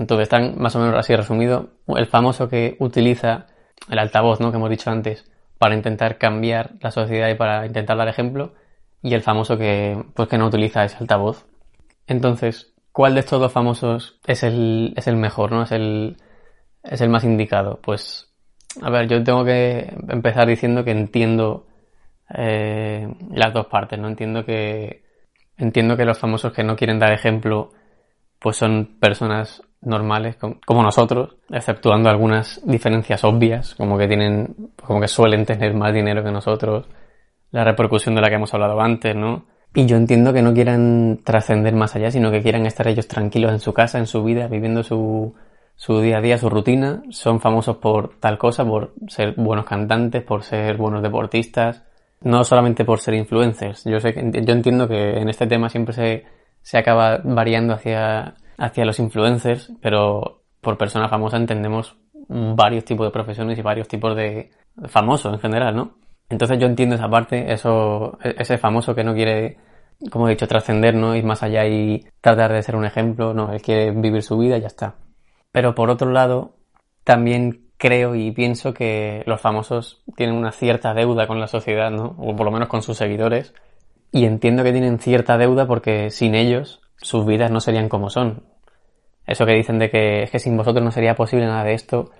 Entonces 0.00 0.24
están 0.24 0.58
más 0.58 0.74
o 0.74 0.80
menos 0.80 0.96
así 0.96 1.14
resumido 1.14 1.68
el 1.86 2.06
famoso 2.06 2.48
que 2.48 2.76
utiliza 2.80 3.46
el 3.88 4.00
altavoz, 4.00 4.40
¿no? 4.40 4.50
Que 4.50 4.56
hemos 4.56 4.70
dicho 4.70 4.90
antes, 4.90 5.30
para 5.58 5.76
intentar 5.76 6.18
cambiar 6.18 6.72
la 6.80 6.90
sociedad 6.90 7.28
y 7.28 7.36
para 7.36 7.66
intentar 7.66 7.96
dar 7.96 8.08
ejemplo 8.08 8.54
y 9.04 9.12
el 9.12 9.20
famoso 9.20 9.58
que, 9.58 10.02
pues 10.14 10.30
que 10.30 10.38
no 10.38 10.46
utiliza 10.46 10.82
ese 10.82 10.96
altavoz. 10.98 11.44
Entonces, 12.06 12.72
¿cuál 12.90 13.12
de 13.12 13.20
estos 13.20 13.38
dos 13.38 13.52
famosos 13.52 14.18
es 14.26 14.42
el, 14.42 14.94
es 14.96 15.06
el 15.06 15.16
mejor, 15.16 15.52
no? 15.52 15.62
Es 15.62 15.72
el, 15.72 16.16
es 16.82 17.02
el 17.02 17.10
más 17.10 17.22
indicado. 17.22 17.78
Pues, 17.82 18.32
a 18.80 18.88
ver, 18.88 19.06
yo 19.06 19.22
tengo 19.22 19.44
que 19.44 19.94
empezar 20.08 20.48
diciendo 20.48 20.84
que 20.84 20.92
entiendo 20.92 21.66
eh, 22.34 23.06
las 23.30 23.52
dos 23.52 23.66
partes, 23.66 23.98
¿no? 23.98 24.08
Entiendo 24.08 24.42
que, 24.46 25.04
entiendo 25.58 25.98
que 25.98 26.06
los 26.06 26.18
famosos 26.18 26.54
que 26.54 26.64
no 26.64 26.74
quieren 26.74 26.98
dar 26.98 27.12
ejemplo, 27.12 27.72
pues 28.38 28.56
son 28.56 28.96
personas 28.98 29.62
normales 29.82 30.38
como 30.64 30.82
nosotros, 30.82 31.36
exceptuando 31.50 32.08
algunas 32.08 32.58
diferencias 32.64 33.22
obvias, 33.22 33.74
como 33.74 33.98
que 33.98 34.08
tienen, 34.08 34.72
como 34.82 34.98
que 34.98 35.08
suelen 35.08 35.44
tener 35.44 35.74
más 35.74 35.92
dinero 35.92 36.24
que 36.24 36.30
nosotros, 36.30 36.86
la 37.54 37.62
repercusión 37.62 38.16
de 38.16 38.20
la 38.20 38.28
que 38.28 38.34
hemos 38.34 38.52
hablado 38.52 38.80
antes, 38.80 39.14
¿no? 39.14 39.44
Y 39.72 39.86
yo 39.86 39.96
entiendo 39.96 40.32
que 40.32 40.42
no 40.42 40.52
quieran 40.52 41.20
trascender 41.22 41.72
más 41.72 41.94
allá, 41.94 42.10
sino 42.10 42.32
que 42.32 42.42
quieran 42.42 42.66
estar 42.66 42.88
ellos 42.88 43.06
tranquilos 43.06 43.52
en 43.52 43.60
su 43.60 43.72
casa, 43.72 43.98
en 43.98 44.08
su 44.08 44.24
vida, 44.24 44.48
viviendo 44.48 44.82
su, 44.82 45.36
su 45.76 46.00
día 46.00 46.18
a 46.18 46.20
día, 46.20 46.36
su 46.36 46.50
rutina. 46.50 47.04
Son 47.10 47.38
famosos 47.38 47.76
por 47.76 48.18
tal 48.18 48.38
cosa, 48.38 48.64
por 48.64 48.94
ser 49.06 49.34
buenos 49.36 49.66
cantantes, 49.66 50.24
por 50.24 50.42
ser 50.42 50.76
buenos 50.76 51.00
deportistas, 51.00 51.84
no 52.22 52.42
solamente 52.42 52.84
por 52.84 52.98
ser 52.98 53.14
influencers. 53.14 53.84
Yo 53.84 54.00
sé 54.00 54.12
que, 54.14 54.32
yo 54.44 54.52
entiendo 54.52 54.88
que 54.88 55.20
en 55.20 55.28
este 55.28 55.46
tema 55.46 55.68
siempre 55.68 55.94
se, 55.94 56.24
se 56.60 56.76
acaba 56.76 57.18
variando 57.22 57.74
hacia, 57.74 58.34
hacia 58.58 58.84
los 58.84 58.98
influencers, 58.98 59.72
pero 59.80 60.42
por 60.60 60.76
persona 60.76 61.08
famosa 61.08 61.36
entendemos 61.36 61.96
varios 62.28 62.84
tipos 62.84 63.06
de 63.06 63.12
profesiones 63.12 63.56
y 63.56 63.62
varios 63.62 63.86
tipos 63.86 64.16
de 64.16 64.50
famosos 64.88 65.32
en 65.32 65.38
general, 65.38 65.76
¿no? 65.76 66.03
Entonces 66.28 66.58
yo 66.58 66.66
entiendo 66.66 66.94
esa 66.94 67.08
parte, 67.08 67.52
eso, 67.52 68.18
ese 68.22 68.58
famoso 68.58 68.94
que 68.94 69.04
no 69.04 69.14
quiere, 69.14 69.58
como 70.10 70.26
he 70.26 70.32
dicho, 70.32 70.48
trascender, 70.48 70.94
¿no? 70.94 71.14
Ir 71.14 71.24
más 71.24 71.42
allá 71.42 71.66
y 71.66 72.04
tratar 72.20 72.52
de 72.52 72.62
ser 72.62 72.76
un 72.76 72.84
ejemplo, 72.84 73.34
no, 73.34 73.52
él 73.52 73.62
quiere 73.62 73.90
vivir 73.90 74.22
su 74.22 74.38
vida 74.38 74.56
y 74.56 74.62
ya 74.62 74.68
está. 74.68 74.96
Pero 75.52 75.74
por 75.74 75.90
otro 75.90 76.10
lado, 76.10 76.56
también 77.04 77.64
creo 77.76 78.14
y 78.14 78.30
pienso 78.32 78.72
que 78.72 79.22
los 79.26 79.40
famosos 79.40 80.02
tienen 80.16 80.36
una 80.36 80.52
cierta 80.52 80.94
deuda 80.94 81.26
con 81.26 81.40
la 81.40 81.46
sociedad, 81.46 81.90
¿no? 81.90 82.16
O 82.18 82.34
por 82.34 82.46
lo 82.46 82.52
menos 82.52 82.68
con 82.68 82.82
sus 82.82 82.96
seguidores. 82.96 83.54
Y 84.10 84.24
entiendo 84.24 84.62
que 84.62 84.72
tienen 84.72 84.98
cierta 84.98 85.36
deuda 85.36 85.66
porque 85.66 86.10
sin 86.10 86.34
ellos 86.34 86.80
sus 86.96 87.26
vidas 87.26 87.50
no 87.50 87.60
serían 87.60 87.88
como 87.88 88.10
son. 88.10 88.44
Eso 89.26 89.46
que 89.46 89.52
dicen 89.52 89.78
de 89.78 89.90
que 89.90 90.22
es 90.22 90.30
que 90.30 90.38
sin 90.38 90.56
vosotros 90.56 90.84
no 90.84 90.90
sería 90.90 91.14
posible 91.14 91.46
nada 91.46 91.64
de 91.64 91.74
esto, 91.74 92.10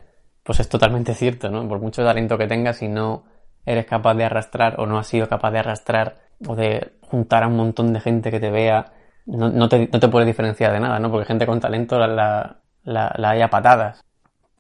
pues 0.43 0.61
es 0.61 0.69
totalmente 0.69 1.15
cierto, 1.15 1.51
¿no? 1.51 1.67
Por 1.69 1.81
mucho 1.81 2.05
talento 2.05 2.37
que 2.37 2.47
tengas, 2.47 2.79
si 2.79 2.89
no 2.89 3.25
eres 3.67 3.87
capaz 3.87 4.15
de 4.15 4.25
arrastrar 4.25 4.81
o 4.81 4.87
no 4.87 4.99
has 4.99 5.07
sido 5.07 5.29
capaz 5.29 5.51
de 5.51 5.59
arrastrar 5.59 6.17
o 6.47 6.55
de 6.55 6.93
juntar 7.03 7.43
a 7.43 7.49
un 7.49 7.57
montón 7.57 7.93
de 7.93 8.01
gente 8.01 8.31
que 8.31 8.41
te 8.41 8.51
vea, 8.51 8.93
no, 9.27 9.51
no, 9.51 9.69
te, 9.69 9.89
no 9.93 10.01
te 10.01 10.09
puedes 10.09 10.27
diferenciar 10.27 10.73
de 10.73 10.81
nada, 10.81 10.99
¿no? 10.99 11.11
Porque 11.11 11.27
gente 11.27 11.47
con 11.47 11.61
talento 11.61 11.99
la, 11.99 12.07
la, 12.07 12.57
la, 12.85 13.15
la 13.17 13.31
hay 13.31 13.43
a 13.43 13.49
patadas. 13.49 14.03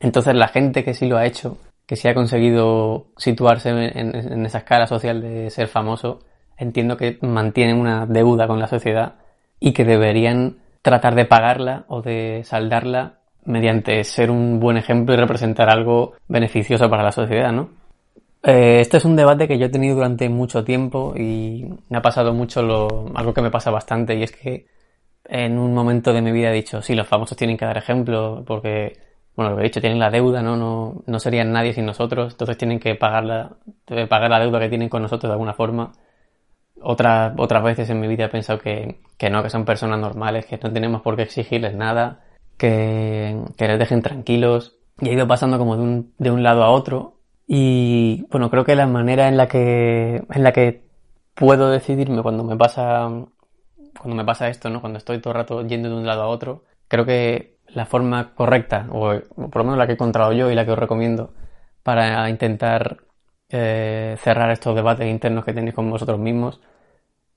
Entonces 0.00 0.34
la 0.34 0.49
gente 0.49 0.84
que 0.84 0.94
sí 0.94 1.06
lo 1.06 1.16
ha 1.16 1.26
hecho, 1.26 1.58
que 1.87 1.96
sí 1.96 2.08
ha 2.08 2.14
conseguido 2.14 3.06
situarse 3.16 3.70
en, 3.70 3.78
en, 3.78 4.32
en 4.32 4.46
esa 4.46 4.58
escala 4.58 4.87
social 4.87 5.20
de 5.20 5.50
ser 5.50 5.68
famoso, 5.68 6.20
entiendo 6.56 6.96
que 6.96 7.18
mantienen 7.23 7.78
una 7.78 8.06
deuda 8.06 8.46
con 8.46 8.61
la 8.61 8.68
sociedad 8.68 9.14
y 9.61 9.73
que 9.73 9.84
deberían 9.84 10.58
tratar 10.82 11.14
de 11.14 11.25
pagarla 11.25 11.84
o 11.88 12.02
de 12.02 12.42
saldarla 12.44 13.20
mediante 13.44 14.02
ser 14.04 14.30
un 14.30 14.61
buen 14.61 14.76
ejemplo 14.76 15.14
y 15.14 15.18
representar 15.18 15.70
algo 15.70 16.14
beneficioso 16.28 16.88
para 16.88 17.02
la 17.02 17.12
sociedad, 17.12 17.52
¿no? 17.52 17.70
Eh, 18.46 18.80
este 18.80 18.98
es 18.98 19.06
un 19.06 19.16
debate 19.16 19.48
que 19.48 19.58
yo 19.58 19.66
he 19.66 19.70
tenido 19.70 19.94
durante 19.94 20.28
mucho 20.28 20.64
tiempo 20.64 21.14
y 21.16 21.64
me 21.88 21.96
ha 21.96 22.02
pasado 22.02 22.34
mucho 22.34 22.62
lo, 22.62 23.10
algo 23.14 23.32
que 23.32 23.40
me 23.40 23.50
pasa 23.50 23.70
bastante 23.70 24.14
y 24.16 24.22
es 24.22 24.32
que 24.32 24.66
en 25.24 25.58
un 25.58 25.72
momento 25.72 26.12
de 26.12 26.20
mi 26.20 26.30
vida 26.30 26.50
he 26.50 26.54
dicho, 26.54 26.82
sí, 26.82 26.94
los 26.94 27.08
famosos 27.08 27.38
tienen 27.38 27.56
que 27.56 27.64
dar 27.64 27.78
ejemplo 27.78 28.44
porque, 28.46 28.98
bueno, 29.34 29.52
lo 29.52 29.60
he 29.60 29.64
dicho, 29.64 29.80
tienen 29.80 29.98
la 29.98 30.10
deuda, 30.10 30.42
¿no? 30.42 30.56
No, 30.56 31.02
no 31.06 31.18
serían 31.20 31.52
nadie 31.52 31.72
sin 31.72 31.86
nosotros, 31.86 32.34
entonces 32.34 32.58
tienen 32.58 32.78
que 32.80 32.94
pagar 32.96 33.24
la, 33.24 33.56
pagar 34.08 34.30
la 34.30 34.40
deuda 34.40 34.60
que 34.60 34.68
tienen 34.68 34.90
con 34.90 35.00
nosotros 35.02 35.30
de 35.30 35.32
alguna 35.32 35.54
forma. 35.54 35.92
Otra, 36.82 37.34
otras 37.38 37.62
veces 37.64 37.88
en 37.88 38.00
mi 38.00 38.08
vida 38.08 38.26
he 38.26 38.28
pensado 38.28 38.58
que, 38.58 39.00
que 39.16 39.30
no, 39.30 39.42
que 39.42 39.48
son 39.48 39.64
personas 39.64 39.98
normales, 39.98 40.44
que 40.44 40.58
no 40.62 40.70
tenemos 40.70 41.00
por 41.00 41.16
qué 41.16 41.22
exigirles 41.22 41.74
nada, 41.74 42.24
que, 42.58 43.40
que 43.56 43.68
les 43.68 43.78
dejen 43.78 44.02
tranquilos. 44.02 44.76
Y 45.00 45.08
he 45.08 45.14
ido 45.14 45.26
pasando 45.26 45.58
como 45.58 45.76
de 45.76 45.82
un, 45.82 46.14
de 46.18 46.30
un 46.30 46.42
lado 46.42 46.62
a 46.62 46.70
otro 46.70 47.13
y 47.46 48.26
bueno, 48.30 48.50
creo 48.50 48.64
que 48.64 48.74
la 48.74 48.86
manera 48.86 49.28
en 49.28 49.36
la 49.36 49.48
que, 49.48 50.22
en 50.30 50.42
la 50.42 50.52
que 50.52 50.84
puedo 51.34 51.70
decidirme 51.70 52.22
cuando 52.22 52.44
me 52.44 52.56
pasa, 52.56 53.08
cuando 53.98 54.16
me 54.16 54.24
pasa 54.24 54.48
esto, 54.48 54.70
¿no? 54.70 54.80
Cuando 54.80 54.98
estoy 54.98 55.20
todo 55.20 55.32
el 55.32 55.38
rato 55.38 55.66
yendo 55.66 55.88
de 55.88 55.96
un 55.96 56.06
lado 56.06 56.22
a 56.22 56.28
otro, 56.28 56.64
creo 56.88 57.04
que 57.04 57.58
la 57.68 57.86
forma 57.86 58.34
correcta, 58.34 58.86
o, 58.90 59.14
por 59.50 59.56
lo 59.56 59.64
menos 59.64 59.78
la 59.78 59.86
que 59.86 59.92
he 59.92 59.94
encontrado 59.94 60.32
yo 60.32 60.50
y 60.50 60.54
la 60.54 60.64
que 60.64 60.72
os 60.72 60.78
recomiendo, 60.78 61.34
para 61.82 62.28
intentar 62.30 62.98
eh, 63.50 64.16
cerrar 64.18 64.50
estos 64.50 64.74
debates 64.74 65.06
internos 65.06 65.44
que 65.44 65.52
tenéis 65.52 65.74
con 65.74 65.90
vosotros 65.90 66.18
mismos, 66.18 66.60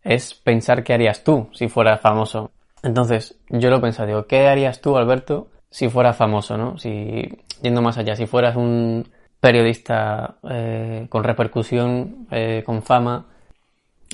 es 0.04 0.34
pensar 0.36 0.84
qué 0.84 0.94
harías 0.94 1.24
tú 1.24 1.50
si 1.54 1.68
fueras 1.68 2.00
famoso. 2.00 2.52
Entonces, 2.84 3.40
yo 3.50 3.70
lo 3.70 3.82
pensado, 3.82 4.08
digo, 4.08 4.28
¿qué 4.28 4.48
harías 4.48 4.80
tú, 4.82 4.98
Alberto, 4.98 5.50
si 5.70 5.90
fueras 5.90 6.16
famoso, 6.16 6.58
no? 6.58 6.78
Si, 6.78 7.28
yendo 7.62 7.82
más 7.82 7.98
allá, 7.98 8.16
si 8.16 8.26
fueras 8.26 8.56
un 8.56 9.10
periodista 9.40 10.38
eh, 10.50 11.08
con 11.10 11.24
repercusión, 11.24 12.28
eh, 12.32 12.64
con 12.66 12.82
fama. 12.82 13.26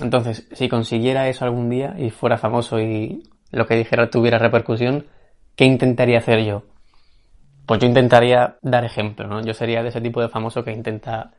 Entonces, 0.01 0.47
si 0.51 0.67
consiguiera 0.67 1.27
eso 1.29 1.45
algún 1.45 1.69
día 1.69 1.95
y 1.97 2.09
fuera 2.09 2.37
famoso 2.37 2.79
y 2.79 3.23
lo 3.51 3.65
que 3.67 3.75
dijera 3.75 4.09
tuviera 4.09 4.39
repercusión, 4.39 5.05
¿qué 5.55 5.65
intentaría 5.65 6.17
hacer 6.17 6.43
yo? 6.43 6.63
Pues 7.65 7.79
yo 7.79 7.87
intentaría 7.87 8.57
dar 8.61 8.83
ejemplo, 8.83 9.27
¿no? 9.27 9.41
Yo 9.41 9.53
sería 9.53 9.83
de 9.83 9.89
ese 9.89 10.01
tipo 10.01 10.21
de 10.21 10.29
famoso 10.29 10.63
que 10.63 10.71
intenta 10.71 11.31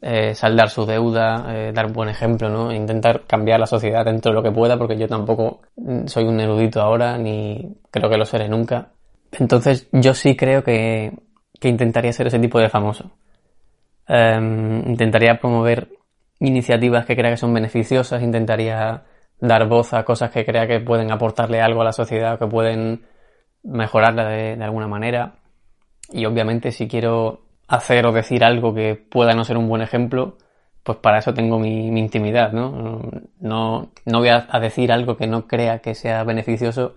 eh, 0.00 0.34
saldar 0.34 0.70
su 0.70 0.86
deuda, 0.86 1.72
dar 1.72 1.92
buen 1.92 2.08
ejemplo, 2.08 2.48
¿no? 2.48 2.72
Intentar 2.72 3.24
cambiar 3.26 3.60
la 3.60 3.66
sociedad 3.66 4.04
dentro 4.04 4.30
de 4.30 4.36
lo 4.36 4.42
que 4.42 4.52
pueda, 4.52 4.78
porque 4.78 4.96
yo 4.96 5.08
tampoco 5.08 5.60
soy 6.06 6.24
un 6.24 6.40
erudito 6.40 6.80
ahora, 6.80 7.18
ni 7.18 7.76
creo 7.90 8.08
que 8.08 8.16
lo 8.16 8.24
seré 8.24 8.48
nunca. 8.48 8.92
Entonces 9.32 9.88
yo 9.92 10.14
sí 10.14 10.36
creo 10.36 10.64
que, 10.64 11.12
que 11.58 11.68
intentaría 11.68 12.12
ser 12.12 12.26
ese 12.28 12.38
tipo 12.38 12.58
de 12.58 12.68
famoso. 12.68 13.10
Em, 14.06 14.88
intentaría 14.88 15.38
promover 15.38 15.88
iniciativas 16.40 17.04
que 17.04 17.16
crea 17.16 17.30
que 17.30 17.36
son 17.36 17.52
beneficiosas, 17.52 18.22
intentaría 18.22 19.04
dar 19.40 19.68
voz 19.68 19.92
a 19.94 20.04
cosas 20.04 20.30
que 20.30 20.44
crea 20.44 20.66
que 20.66 20.80
pueden 20.80 21.12
aportarle 21.12 21.60
algo 21.60 21.82
a 21.82 21.84
la 21.84 21.92
sociedad, 21.92 22.38
que 22.38 22.46
pueden 22.46 23.02
mejorarla 23.62 24.28
de, 24.28 24.64
alguna 24.64 24.88
manera. 24.88 25.34
Y 26.10 26.24
obviamente 26.26 26.72
si 26.72 26.88
quiero 26.88 27.42
hacer 27.68 28.06
o 28.06 28.12
decir 28.12 28.44
algo 28.44 28.74
que 28.74 28.94
pueda 28.96 29.34
no 29.34 29.44
ser 29.44 29.58
un 29.58 29.68
buen 29.68 29.82
ejemplo, 29.82 30.38
pues 30.82 30.98
para 30.98 31.18
eso 31.18 31.34
tengo 31.34 31.58
mi, 31.58 31.90
mi 31.90 32.00
intimidad, 32.00 32.52
¿no? 32.52 33.02
¿no? 33.40 33.90
No 34.06 34.18
voy 34.18 34.28
a, 34.28 34.46
a, 34.48 34.58
decir 34.60 34.90
algo 34.90 35.16
que 35.16 35.26
no 35.26 35.46
crea 35.46 35.80
que 35.80 35.94
sea 35.94 36.24
beneficioso 36.24 36.94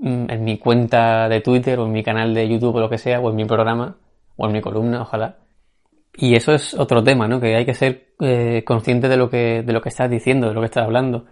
mm, 0.00 0.30
en 0.30 0.44
mi 0.44 0.58
cuenta 0.58 1.28
de 1.28 1.40
Twitter 1.42 1.78
o 1.78 1.86
en 1.86 1.92
mi 1.92 2.02
canal 2.02 2.32
de 2.32 2.48
YouTube 2.48 2.76
o 2.76 2.80
lo 2.80 2.88
que 2.88 2.98
sea, 2.98 3.20
o 3.20 3.28
en 3.30 3.36
mi 3.36 3.44
programa, 3.44 3.96
o 4.36 4.46
en 4.46 4.52
mi 4.52 4.60
columna, 4.60 5.02
ojalá. 5.02 5.38
Y 6.16 6.36
eso 6.36 6.52
es 6.52 6.74
otro 6.74 7.02
tema, 7.02 7.26
¿no? 7.26 7.40
Que 7.40 7.56
hay 7.56 7.64
que 7.64 7.74
ser 7.74 8.14
eh, 8.20 8.62
consciente 8.64 9.08
de 9.08 9.16
lo 9.16 9.28
que, 9.28 9.62
de 9.62 9.72
lo 9.72 9.80
que 9.80 9.88
estás 9.88 10.08
diciendo, 10.08 10.48
de 10.48 10.54
lo 10.54 10.60
que 10.60 10.66
estás 10.66 10.84
hablando. 10.84 11.26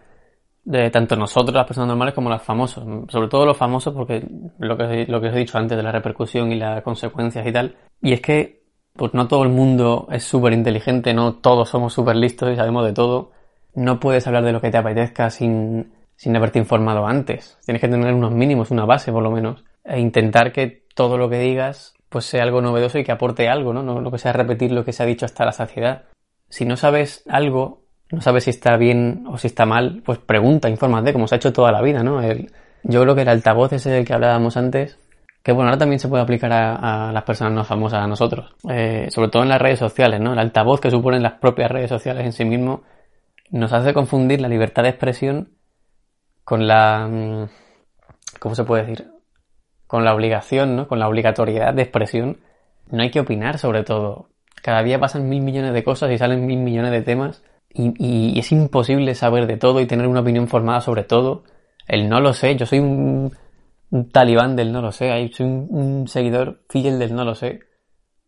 Tanto 0.93 1.17
nosotros, 1.17 1.55
las 1.55 1.67
personas 1.67 1.89
normales, 1.89 2.15
como 2.15 2.31
los 2.31 2.43
famosos. 2.43 2.85
Sobre 3.09 3.29
todo 3.29 3.47
los 3.47 3.57
famosos, 3.57 3.95
porque 3.95 4.27
lo 4.59 4.77
que, 4.77 5.07
lo 5.07 5.21
que 5.21 5.29
os 5.29 5.35
he 5.35 5.39
dicho 5.39 5.59
antes 5.59 5.77
de 5.77 5.83
la 5.83 5.93
repercusión 5.93 6.53
y 6.53 6.57
las 6.57 6.83
consecuencias 6.83 7.47
y 7.47 7.53
tal. 7.53 7.77
Y 8.01 8.13
es 8.13 8.21
que, 8.21 8.63
pues 8.93 9.15
no 9.15 9.27
todo 9.29 9.43
el 9.45 9.49
mundo 9.49 10.09
es 10.11 10.25
súper 10.25 10.53
inteligente, 10.53 11.15
no 11.15 11.35
todos 11.35 11.69
somos 11.69 11.93
súper 11.93 12.17
listos 12.17 12.53
y 12.53 12.57
sabemos 12.57 12.85
de 12.85 12.93
todo. 12.93 13.33
No 13.75 13.99
puedes 14.01 14.27
hablar 14.27 14.45
de 14.45 14.53
lo 14.53 14.61
que 14.61 14.71
te 14.71 14.79
apetezca 14.79 15.31
sin, 15.31 15.93
sin 16.17 16.37
haberte 16.37 16.59
informado 16.59 17.07
antes. 17.07 17.59
Tienes 17.65 17.81
que 17.81 17.89
tener 17.89 18.13
unos 18.15 18.33
mínimos, 18.33 18.71
una 18.71 18.85
base 18.85 19.13
por 19.13 19.23
lo 19.23 19.31
menos. 19.31 19.65
E 19.85 19.99
intentar 19.99 20.53
que 20.53 20.85
todo 20.95 21.19
lo 21.19 21.29
que 21.29 21.39
digas 21.39 21.95
pues 22.13 22.27
sea 22.27 22.43
algo 22.45 22.61
novedoso 22.61 22.99
y 22.99 23.05
que 23.05 23.13
aporte 23.13 23.49
algo, 23.49 23.73
¿no? 23.73 23.83
No 23.83 24.01
lo 24.01 24.11
que 24.11 24.19
sea 24.19 24.33
repetir 24.33 24.71
lo 24.71 24.85
que 24.85 24.93
se 24.93 25.03
ha 25.03 25.07
dicho 25.07 25.25
hasta 25.25 25.45
la 25.45 25.53
saciedad. 25.53 26.03
Si 26.49 26.65
no 26.65 26.77
sabes 26.77 27.25
algo, 27.29 27.83
no 28.11 28.21
sabes 28.21 28.45
si 28.45 28.51
está 28.51 28.77
bien 28.77 29.25
o 29.27 29.39
si 29.39 29.49
está 29.49 29.67
mal, 29.67 30.03
pues 30.05 30.19
pregunta, 30.19 30.69
infórmate, 30.69 31.13
como 31.13 31.27
se 31.27 31.35
ha 31.35 31.39
hecho 31.39 31.53
toda 31.53 31.73
la 31.73 31.83
vida, 31.83 32.03
¿no? 32.03 32.21
El, 32.21 32.53
yo 32.85 33.03
creo 33.03 33.15
que 33.15 33.23
el 33.23 33.29
altavoz 33.29 33.73
ese 33.73 33.91
del 33.91 34.05
que 34.05 34.13
hablábamos 34.13 34.57
antes, 34.57 34.99
que 35.43 35.53
bueno, 35.53 35.71
ahora 35.71 35.79
también 35.79 35.99
se 35.99 36.09
puede 36.09 36.23
aplicar 36.23 36.53
a, 36.53 37.11
las 37.13 37.23
personas 37.25 37.53
no 37.53 37.65
famosas, 37.65 38.05
a 38.05 38.07
nosotros, 38.07 38.55
eh, 38.69 39.09
sobre 39.11 39.29
todo 39.29 39.43
en 39.43 39.49
las 39.49 39.61
redes 39.61 39.79
sociales, 39.79 40.21
¿no? 40.21 40.35
El 40.35 40.39
altavoz 40.39 40.81
que 40.81 40.91
suponen 40.91 41.23
las 41.23 41.35
propias 41.35 41.71
redes 41.71 41.89
sociales 41.89 42.25
en 42.25 42.33
sí 42.33 42.45
mismo 42.45 42.83
nos 43.51 43.73
hace 43.73 43.93
confundir 43.93 44.41
la 44.41 44.49
libertad 44.49 44.83
de 44.83 44.91
expresión 44.91 45.51
con 46.45 46.67
la... 46.67 47.09
Mm, 47.09 47.49
¿Cómo 48.39 48.55
se 48.55 48.65
puede 48.65 48.85
decir? 48.85 49.12
Con 49.93 50.07
la 50.07 50.15
obligación, 50.15 50.75
¿no? 50.75 50.89
Con 50.89 50.99
la 51.01 51.07
obligatoriedad 51.07 51.75
de 51.75 51.83
expresión, 51.83 52.39
no 52.91 53.03
hay 53.03 53.11
que 53.11 53.21
opinar 53.21 53.59
sobre 53.59 53.85
todo. 53.85 54.31
Cada 54.63 54.83
día 54.83 54.99
pasan 54.99 55.29
mil 55.29 55.43
millones 55.43 55.75
de 55.75 55.85
cosas 55.85 56.11
y 56.11 56.17
salen 56.17 56.47
mil 56.47 56.61
millones 56.61 56.93
de 56.93 57.03
temas 57.03 57.45
y, 57.69 57.93
y, 57.99 58.39
es 58.39 58.53
imposible 58.53 59.15
saber 59.15 59.47
de 59.47 59.59
todo 59.59 59.83
y 59.83 59.87
tener 59.87 60.07
una 60.07 60.21
opinión 60.21 60.49
formada 60.49 60.81
sobre 60.81 61.05
todo. 61.05 61.45
El 61.87 62.09
no 62.09 62.21
lo 62.21 62.33
sé, 62.33 62.57
yo 62.57 62.65
soy 62.65 62.79
un, 62.79 63.37
talibán 64.13 64.57
del 64.57 64.73
no 64.73 64.81
lo 64.81 64.93
sé, 64.93 65.11
soy 65.31 65.47
un, 65.47 65.67
un, 65.69 66.09
seguidor 66.09 66.63
fiel 66.71 66.99
del 66.99 67.15
no 67.15 67.27
lo 67.27 67.35
sé. 67.35 67.61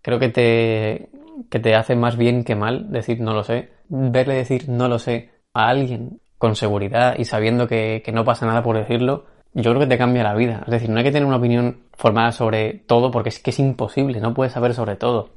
Creo 0.02 0.18
que 0.18 0.28
te, 0.28 1.08
que 1.50 1.60
te 1.60 1.74
hace 1.76 1.96
más 1.96 2.18
bien 2.18 2.44
que 2.44 2.56
mal 2.56 2.92
decir 2.92 3.22
no 3.22 3.32
lo 3.32 3.42
sé. 3.42 3.70
Verle 3.88 4.34
decir 4.34 4.68
no 4.68 4.86
lo 4.86 4.98
sé 4.98 5.30
a 5.54 5.70
alguien 5.70 6.20
con 6.36 6.56
seguridad 6.56 7.14
y 7.16 7.24
sabiendo 7.24 7.66
que 7.66 8.02
no 8.12 8.22
pasa 8.22 8.44
nada 8.44 8.62
por 8.62 8.76
decirlo, 8.76 9.24
yo 9.54 9.70
creo 9.70 9.80
que 9.80 9.86
te 9.86 9.98
cambia 9.98 10.24
la 10.24 10.34
vida. 10.34 10.62
Es 10.66 10.72
decir, 10.72 10.90
no 10.90 10.98
hay 10.98 11.04
que 11.04 11.12
tener 11.12 11.26
una 11.26 11.36
opinión 11.36 11.84
formada 11.92 12.32
sobre 12.32 12.74
todo 12.74 13.10
porque 13.10 13.28
es 13.28 13.38
que 13.38 13.50
es 13.50 13.58
imposible, 13.58 14.20
no 14.20 14.34
puedes 14.34 14.52
saber 14.52 14.74
sobre 14.74 14.96
todo. 14.96 15.30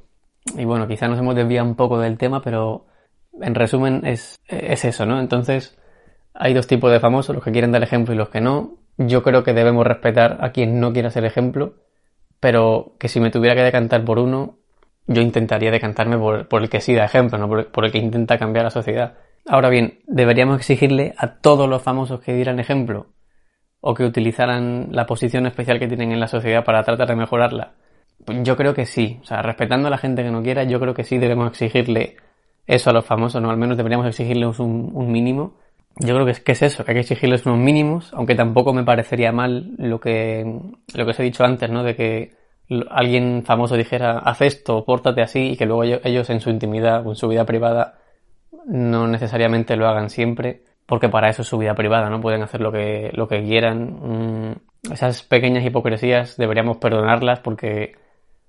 Y 0.56 0.64
bueno, 0.64 0.88
quizá 0.88 1.08
nos 1.08 1.18
hemos 1.18 1.34
desviado 1.34 1.66
un 1.66 1.76
poco 1.76 1.98
del 2.00 2.18
tema, 2.18 2.42
pero 2.42 2.86
en 3.40 3.54
resumen 3.54 4.04
es, 4.04 4.36
es 4.48 4.84
eso, 4.84 5.06
¿no? 5.06 5.20
Entonces, 5.20 5.78
hay 6.34 6.54
dos 6.54 6.66
tipos 6.66 6.90
de 6.90 7.00
famosos, 7.00 7.34
los 7.34 7.44
que 7.44 7.52
quieren 7.52 7.72
dar 7.72 7.82
ejemplo 7.82 8.14
y 8.14 8.16
los 8.16 8.28
que 8.28 8.40
no. 8.40 8.74
Yo 8.96 9.22
creo 9.22 9.44
que 9.44 9.52
debemos 9.52 9.86
respetar 9.86 10.38
a 10.40 10.50
quien 10.50 10.80
no 10.80 10.92
quiera 10.92 11.10
ser 11.10 11.24
ejemplo, 11.24 11.74
pero 12.40 12.96
que 12.98 13.08
si 13.08 13.20
me 13.20 13.30
tuviera 13.30 13.54
que 13.54 13.62
decantar 13.62 14.04
por 14.04 14.18
uno, 14.18 14.58
yo 15.06 15.22
intentaría 15.22 15.70
decantarme 15.70 16.18
por, 16.18 16.62
el 16.62 16.68
que 16.68 16.80
sí 16.80 16.94
da 16.94 17.04
ejemplo, 17.04 17.38
¿no? 17.38 17.48
Por 17.48 17.84
el 17.84 17.92
que 17.92 17.98
intenta 17.98 18.38
cambiar 18.38 18.64
la 18.64 18.70
sociedad. 18.70 19.14
Ahora 19.46 19.68
bien, 19.68 20.00
¿deberíamos 20.06 20.58
exigirle 20.58 21.14
a 21.16 21.36
todos 21.36 21.68
los 21.68 21.82
famosos 21.82 22.20
que 22.20 22.34
dieran 22.34 22.58
ejemplo? 22.58 23.06
O 23.80 23.94
que 23.94 24.04
utilizaran 24.04 24.88
la 24.90 25.06
posición 25.06 25.46
especial 25.46 25.78
que 25.78 25.88
tienen 25.88 26.12
en 26.12 26.20
la 26.20 26.28
sociedad 26.28 26.64
para 26.64 26.82
tratar 26.82 27.08
de 27.08 27.16
mejorarla? 27.16 27.72
Pues 28.24 28.42
yo 28.42 28.56
creo 28.56 28.74
que 28.74 28.86
sí. 28.86 29.18
O 29.22 29.24
sea, 29.24 29.42
respetando 29.42 29.88
a 29.88 29.90
la 29.90 29.98
gente 29.98 30.22
que 30.22 30.30
no 30.30 30.42
quiera, 30.42 30.64
yo 30.64 30.80
creo 30.80 30.94
que 30.94 31.04
sí 31.04 31.18
debemos 31.18 31.48
exigirle 31.48 32.16
eso 32.66 32.90
a 32.90 32.92
los 32.92 33.04
famosos, 33.04 33.40
¿no? 33.40 33.50
Al 33.50 33.56
menos 33.56 33.76
deberíamos 33.76 34.06
exigirles 34.06 34.58
un, 34.58 35.10
mínimo. 35.10 35.54
Yo 35.96 36.14
creo 36.14 36.26
que 36.26 36.32
es, 36.32 36.40
que 36.40 36.52
es 36.52 36.62
eso, 36.62 36.84
que 36.84 36.92
hay 36.92 36.96
que 36.96 37.00
exigirles 37.00 37.46
unos 37.46 37.58
mínimos, 37.58 38.12
aunque 38.14 38.34
tampoco 38.34 38.72
me 38.72 38.84
parecería 38.84 39.32
mal 39.32 39.72
lo 39.78 39.98
que, 39.98 40.44
lo 40.94 41.04
que 41.04 41.10
os 41.10 41.20
he 41.20 41.22
dicho 41.22 41.44
antes, 41.44 41.70
¿no? 41.70 41.82
De 41.82 41.96
que 41.96 42.32
alguien 42.90 43.42
famoso 43.44 43.76
dijera, 43.76 44.18
haz 44.18 44.42
esto, 44.42 44.84
pórtate 44.84 45.22
así, 45.22 45.52
y 45.52 45.56
que 45.56 45.66
luego 45.66 45.84
ellos 45.84 46.30
en 46.30 46.40
su 46.40 46.50
intimidad 46.50 47.06
o 47.06 47.10
en 47.10 47.16
su 47.16 47.28
vida 47.28 47.44
privada 47.44 47.98
no 48.66 49.06
necesariamente 49.08 49.76
lo 49.76 49.88
hagan 49.88 50.10
siempre 50.10 50.62
porque 50.88 51.10
para 51.10 51.28
eso 51.28 51.42
es 51.42 51.48
su 51.48 51.58
vida 51.58 51.74
privada, 51.74 52.08
¿no? 52.08 52.18
Pueden 52.18 52.40
hacer 52.42 52.62
lo 52.62 52.72
que, 52.72 53.10
lo 53.12 53.28
que 53.28 53.42
quieran. 53.42 54.52
Mm, 54.52 54.90
esas 54.90 55.22
pequeñas 55.22 55.62
hipocresías 55.62 56.38
deberíamos 56.38 56.78
perdonarlas 56.78 57.40
porque 57.40 57.92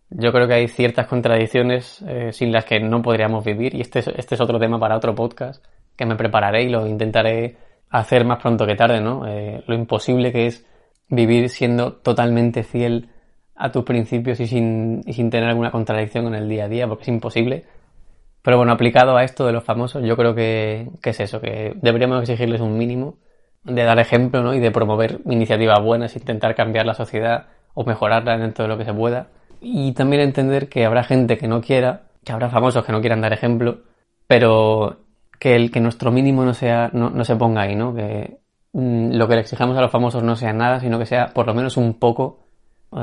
yo 0.09 0.31
creo 0.31 0.47
que 0.47 0.53
hay 0.53 0.67
ciertas 0.69 1.05
contradicciones 1.07 2.01
eh, 2.07 2.31
sin 2.31 2.53
las 2.53 2.63
que 2.63 2.79
no 2.79 3.01
podríamos 3.01 3.43
vivir 3.43 3.75
y 3.75 3.81
este 3.81 3.99
es, 3.99 4.07
este 4.07 4.35
es 4.35 4.41
otro 4.41 4.57
tema 4.57 4.79
para 4.79 4.95
otro 4.95 5.13
podcast 5.13 5.61
que 5.97 6.05
me 6.05 6.15
prepararé 6.15 6.63
y 6.63 6.69
lo 6.69 6.87
intentaré 6.87 7.57
hacer 7.89 8.23
más 8.23 8.41
pronto 8.41 8.65
que 8.65 8.75
tarde, 8.75 9.01
¿no? 9.01 9.27
Eh, 9.27 9.61
lo 9.67 9.75
imposible 9.75 10.31
que 10.31 10.47
es 10.47 10.65
vivir 11.09 11.49
siendo 11.49 11.91
totalmente 11.91 12.63
fiel 12.63 13.09
a 13.53 13.69
tus 13.69 13.83
principios 13.83 14.39
y 14.39 14.47
sin, 14.47 15.01
y 15.05 15.11
sin 15.11 15.29
tener 15.29 15.49
alguna 15.49 15.71
contradicción 15.71 16.27
en 16.27 16.35
el 16.35 16.47
día 16.47 16.65
a 16.65 16.69
día, 16.69 16.87
porque 16.87 17.01
es 17.01 17.09
imposible. 17.09 17.65
Pero 18.41 18.57
bueno, 18.57 18.71
aplicado 18.71 19.17
a 19.17 19.23
esto 19.23 19.45
de 19.45 19.53
los 19.53 19.63
famosos, 19.63 20.03
yo 20.03 20.15
creo 20.15 20.33
que, 20.33 20.89
que, 21.01 21.09
es 21.11 21.19
eso, 21.19 21.41
que 21.41 21.73
deberíamos 21.81 22.21
exigirles 22.21 22.61
un 22.61 22.77
mínimo 22.77 23.17
de 23.63 23.83
dar 23.83 23.99
ejemplo 23.99 24.41
¿no? 24.41 24.53
y 24.53 24.59
de 24.59 24.71
promover 24.71 25.19
iniciativas 25.25 25.81
buenas, 25.81 26.15
intentar 26.15 26.55
cambiar 26.55 26.85
la 26.85 26.93
sociedad 26.93 27.47
o 27.73 27.83
mejorarla 27.83 28.37
dentro 28.37 28.63
de 28.63 28.69
lo 28.69 28.77
que 28.77 28.85
se 28.85 28.93
pueda. 28.93 29.27
Y 29.61 29.91
también 29.93 30.21
entender 30.21 30.69
que 30.69 30.85
habrá 30.85 31.03
gente 31.03 31.37
que 31.37 31.47
no 31.47 31.61
quiera, 31.61 32.03
que 32.23 32.31
habrá 32.31 32.49
famosos 32.49 32.85
que 32.85 32.91
no 32.91 33.01
quieran 33.01 33.21
dar 33.21 33.33
ejemplo, 33.33 33.79
pero 34.27 34.97
que, 35.39 35.55
el, 35.55 35.71
que 35.71 35.81
nuestro 35.81 36.11
mínimo 36.11 36.45
no, 36.45 36.53
sea, 36.53 36.89
no, 36.93 37.09
no 37.09 37.25
se 37.25 37.35
ponga 37.35 37.61
ahí, 37.61 37.75
¿no? 37.75 37.93
que 37.93 38.39
mm, 38.73 39.13
lo 39.13 39.27
que 39.27 39.35
le 39.35 39.41
exijamos 39.41 39.77
a 39.77 39.81
los 39.81 39.91
famosos 39.91 40.23
no 40.23 40.35
sea 40.35 40.53
nada, 40.53 40.79
sino 40.79 40.97
que 40.97 41.05
sea 41.05 41.27
por 41.27 41.45
lo 41.45 41.53
menos 41.53 41.77
un 41.77 41.95
poco. 41.95 42.39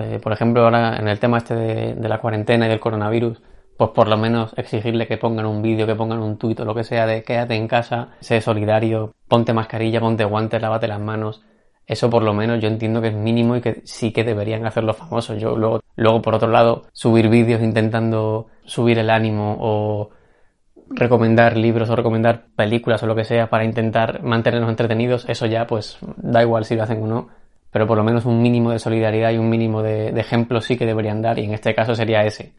Eh, 0.00 0.18
por 0.22 0.32
ejemplo, 0.32 0.64
ahora 0.64 0.96
en 0.96 1.08
el 1.08 1.20
tema 1.20 1.38
este 1.38 1.54
de, 1.54 1.94
de 1.94 2.08
la 2.08 2.18
cuarentena 2.18 2.66
y 2.66 2.68
del 2.70 2.80
coronavirus, 2.80 3.40
pues 3.76 3.90
por 3.90 4.08
lo 4.08 4.16
menos 4.16 4.54
exigirle 4.56 5.06
que 5.06 5.18
pongan 5.18 5.46
un 5.46 5.62
vídeo, 5.62 5.86
que 5.86 5.94
pongan 5.94 6.20
un 6.20 6.38
tuit 6.38 6.58
o 6.60 6.64
lo 6.64 6.74
que 6.74 6.84
sea 6.84 7.06
de 7.06 7.22
quédate 7.22 7.54
en 7.54 7.68
casa, 7.68 8.10
sé 8.20 8.40
solidario, 8.40 9.14
ponte 9.28 9.52
mascarilla, 9.52 10.00
ponte 10.00 10.24
guantes, 10.24 10.60
lávate 10.60 10.88
las 10.88 11.00
manos. 11.00 11.42
Eso 11.86 12.10
por 12.10 12.22
lo 12.22 12.34
menos 12.34 12.60
yo 12.60 12.68
entiendo 12.68 13.00
que 13.00 13.08
es 13.08 13.14
mínimo 13.14 13.56
y 13.56 13.60
que 13.60 13.82
sí 13.84 14.12
que 14.12 14.24
deberían 14.24 14.66
hacer 14.66 14.82
los 14.82 14.96
famosos. 14.96 15.40
Yo 15.40 15.56
luego, 15.56 15.80
luego 15.94 16.22
por 16.22 16.34
otro 16.34 16.48
lado, 16.48 16.84
subir 16.92 17.28
vídeos 17.28 17.62
intentando 17.62 18.48
subir 18.64 18.98
el 18.98 19.10
ánimo 19.10 19.56
o 19.60 20.10
recomendar 20.88 21.56
libros 21.56 21.90
o 21.90 21.96
recomendar 21.96 22.46
películas 22.56 23.02
o 23.02 23.06
lo 23.06 23.14
que 23.14 23.24
sea 23.24 23.48
para 23.50 23.64
intentar 23.64 24.22
mantenernos 24.22 24.70
entretenidos, 24.70 25.28
eso 25.28 25.46
ya 25.46 25.66
pues 25.66 25.98
da 26.16 26.42
igual 26.42 26.64
si 26.64 26.76
lo 26.76 26.82
hacen 26.82 27.02
o 27.02 27.06
no. 27.06 27.28
pero 27.70 27.86
por 27.86 27.98
lo 27.98 28.04
menos 28.04 28.24
un 28.24 28.40
mínimo 28.40 28.70
de 28.70 28.78
solidaridad 28.78 29.32
y 29.32 29.38
un 29.38 29.50
mínimo 29.50 29.82
de, 29.82 30.12
de 30.12 30.20
ejemplo 30.20 30.60
sí 30.60 30.76
que 30.78 30.86
deberían 30.86 31.20
dar 31.22 31.38
y 31.38 31.44
en 31.44 31.52
este 31.54 31.74
caso 31.74 31.94
sería 31.94 32.24
ese. 32.24 32.54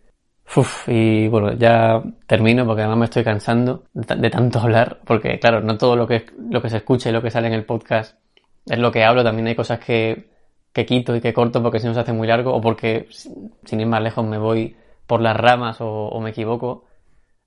Uf, 0.56 0.88
y 0.88 1.28
bueno, 1.28 1.54
ya 1.54 2.02
termino 2.26 2.66
porque 2.66 2.82
además 2.82 2.98
me 3.00 3.06
estoy 3.06 3.24
cansando 3.24 3.84
de, 3.94 4.30
tanto 4.30 4.60
hablar, 4.60 5.00
porque 5.06 5.40
claro, 5.40 5.62
no 5.62 5.78
todo 5.78 5.96
lo 5.96 6.08
que, 6.08 6.26
lo 6.50 6.62
que 6.62 6.70
se 6.70 6.78
escucha 6.78 7.10
y 7.10 7.12
lo 7.12 7.22
que 7.22 7.32
sale 7.32 7.48
en 7.48 7.54
el 7.54 7.66
podcast 7.66 8.18
es 8.66 8.80
lo 8.80 8.92
que 8.92 9.04
hablo, 9.04 9.24
también 9.24 9.48
hay 9.48 9.56
cosas 9.56 9.80
que, 9.80 10.30
que 10.74 10.86
quito 10.86 11.16
y 11.16 11.22
que 11.22 11.34
corto 11.34 11.62
porque 11.62 11.80
si 11.80 11.88
no 11.88 11.94
se 11.94 12.00
hace 12.00 12.14
muy 12.14 12.28
largo 12.28 12.54
o 12.54 12.62
porque 12.62 13.08
sin 13.10 13.80
ir 13.80 13.88
más 13.88 14.02
lejos 14.02 14.26
me 14.26 14.38
voy 14.38 14.76
por 15.08 15.22
las 15.22 15.36
ramas 15.36 15.78
o, 15.80 16.20
me 16.22 16.32
equivoco. 16.32 16.86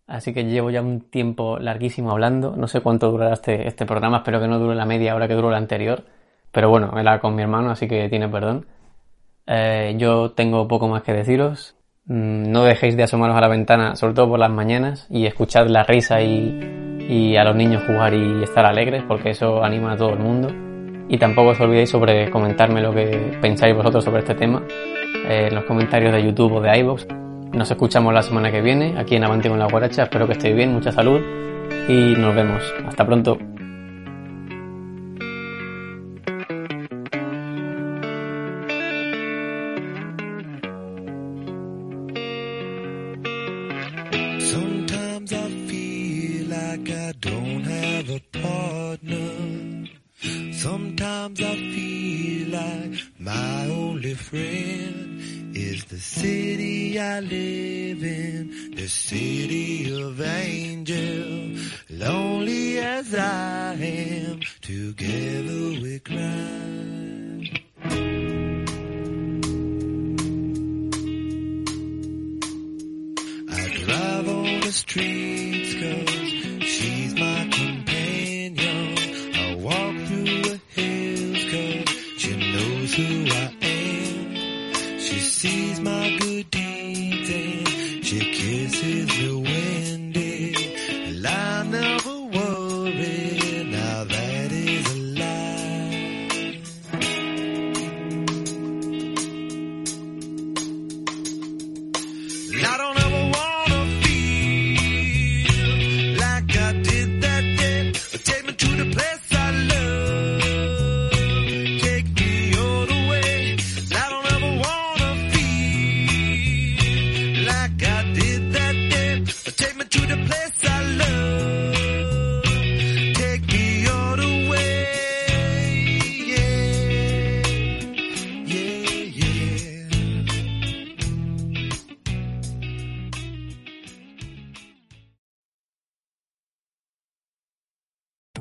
Así 0.06 0.34
que 0.34 0.44
llevo 0.44 0.70
ya 0.70 0.82
un 0.82 1.02
tiempo 1.10 1.58
larguísimo 1.58 2.10
hablando, 2.10 2.56
no 2.56 2.66
sé 2.68 2.80
cuánto 2.80 3.10
durará 3.10 3.34
este, 3.34 3.68
este 3.68 3.86
programa, 3.86 4.18
espero 4.18 4.40
que 4.40 4.48
no 4.48 4.58
dure 4.58 4.74
la 4.74 4.84
media 4.84 5.14
hora 5.14 5.28
que 5.28 5.34
duró 5.34 5.50
la 5.50 5.58
anterior, 5.58 6.04
pero 6.50 6.68
bueno, 6.70 6.92
era 6.98 7.20
con 7.20 7.36
mi 7.36 7.42
hermano, 7.42 7.70
así 7.70 7.86
que 7.88 8.08
tiene 8.08 8.28
perdón. 8.28 8.66
Eh, 9.46 9.94
yo 9.98 10.32
tengo 10.32 10.66
poco 10.68 10.88
más 10.88 11.02
que 11.02 11.12
deciros, 11.12 11.76
no 12.10 12.64
dejéis 12.64 12.96
de 12.96 13.04
asomaros 13.04 13.36
a 13.36 13.40
la 13.40 13.46
ventana, 13.46 13.94
sobre 13.94 14.14
todo 14.14 14.30
por 14.30 14.40
las 14.40 14.50
mañanas, 14.50 15.06
y 15.10 15.26
escuchad 15.26 15.68
la 15.68 15.84
risa 15.84 16.20
y, 16.20 17.36
a 17.36 17.44
los 17.44 17.54
niños 17.54 17.84
jugar 17.86 18.14
y 18.14 18.42
estar 18.42 18.66
alegres, 18.66 19.04
porque 19.06 19.30
eso 19.30 19.62
anima 19.62 19.92
a 19.92 19.96
todo 19.96 20.10
el 20.10 20.18
mundo. 20.18 20.48
Y 21.08 21.18
tampoco 21.18 21.50
os 21.50 21.60
olvidéis 21.60 21.90
sobre 21.90 22.28
comentarme 22.30 22.80
lo 22.80 22.92
que 22.92 23.38
pensáis 23.40 23.74
vosotros 23.74 24.04
sobre 24.04 24.20
este 24.20 24.34
tema 24.34 24.62
eh, 25.28 25.46
en 25.48 25.54
los 25.54 25.64
comentarios 25.64 26.12
de 26.12 26.22
YouTube 26.22 26.54
o 26.54 26.60
de 26.60 26.78
iVoox. 26.78 27.06
Nos 27.52 27.70
escuchamos 27.70 28.12
la 28.12 28.22
semana 28.22 28.50
que 28.50 28.60
viene 28.60 28.94
aquí 28.96 29.16
en 29.16 29.24
Avante 29.24 29.48
con 29.48 29.58
la 29.58 29.66
Guaracha. 29.66 30.04
Espero 30.04 30.26
que 30.26 30.32
estéis 30.32 30.54
bien, 30.54 30.72
mucha 30.72 30.92
salud 30.92 31.20
y 31.88 32.14
nos 32.16 32.34
vemos. 32.34 32.62
Hasta 32.86 33.04
pronto. 33.04 33.49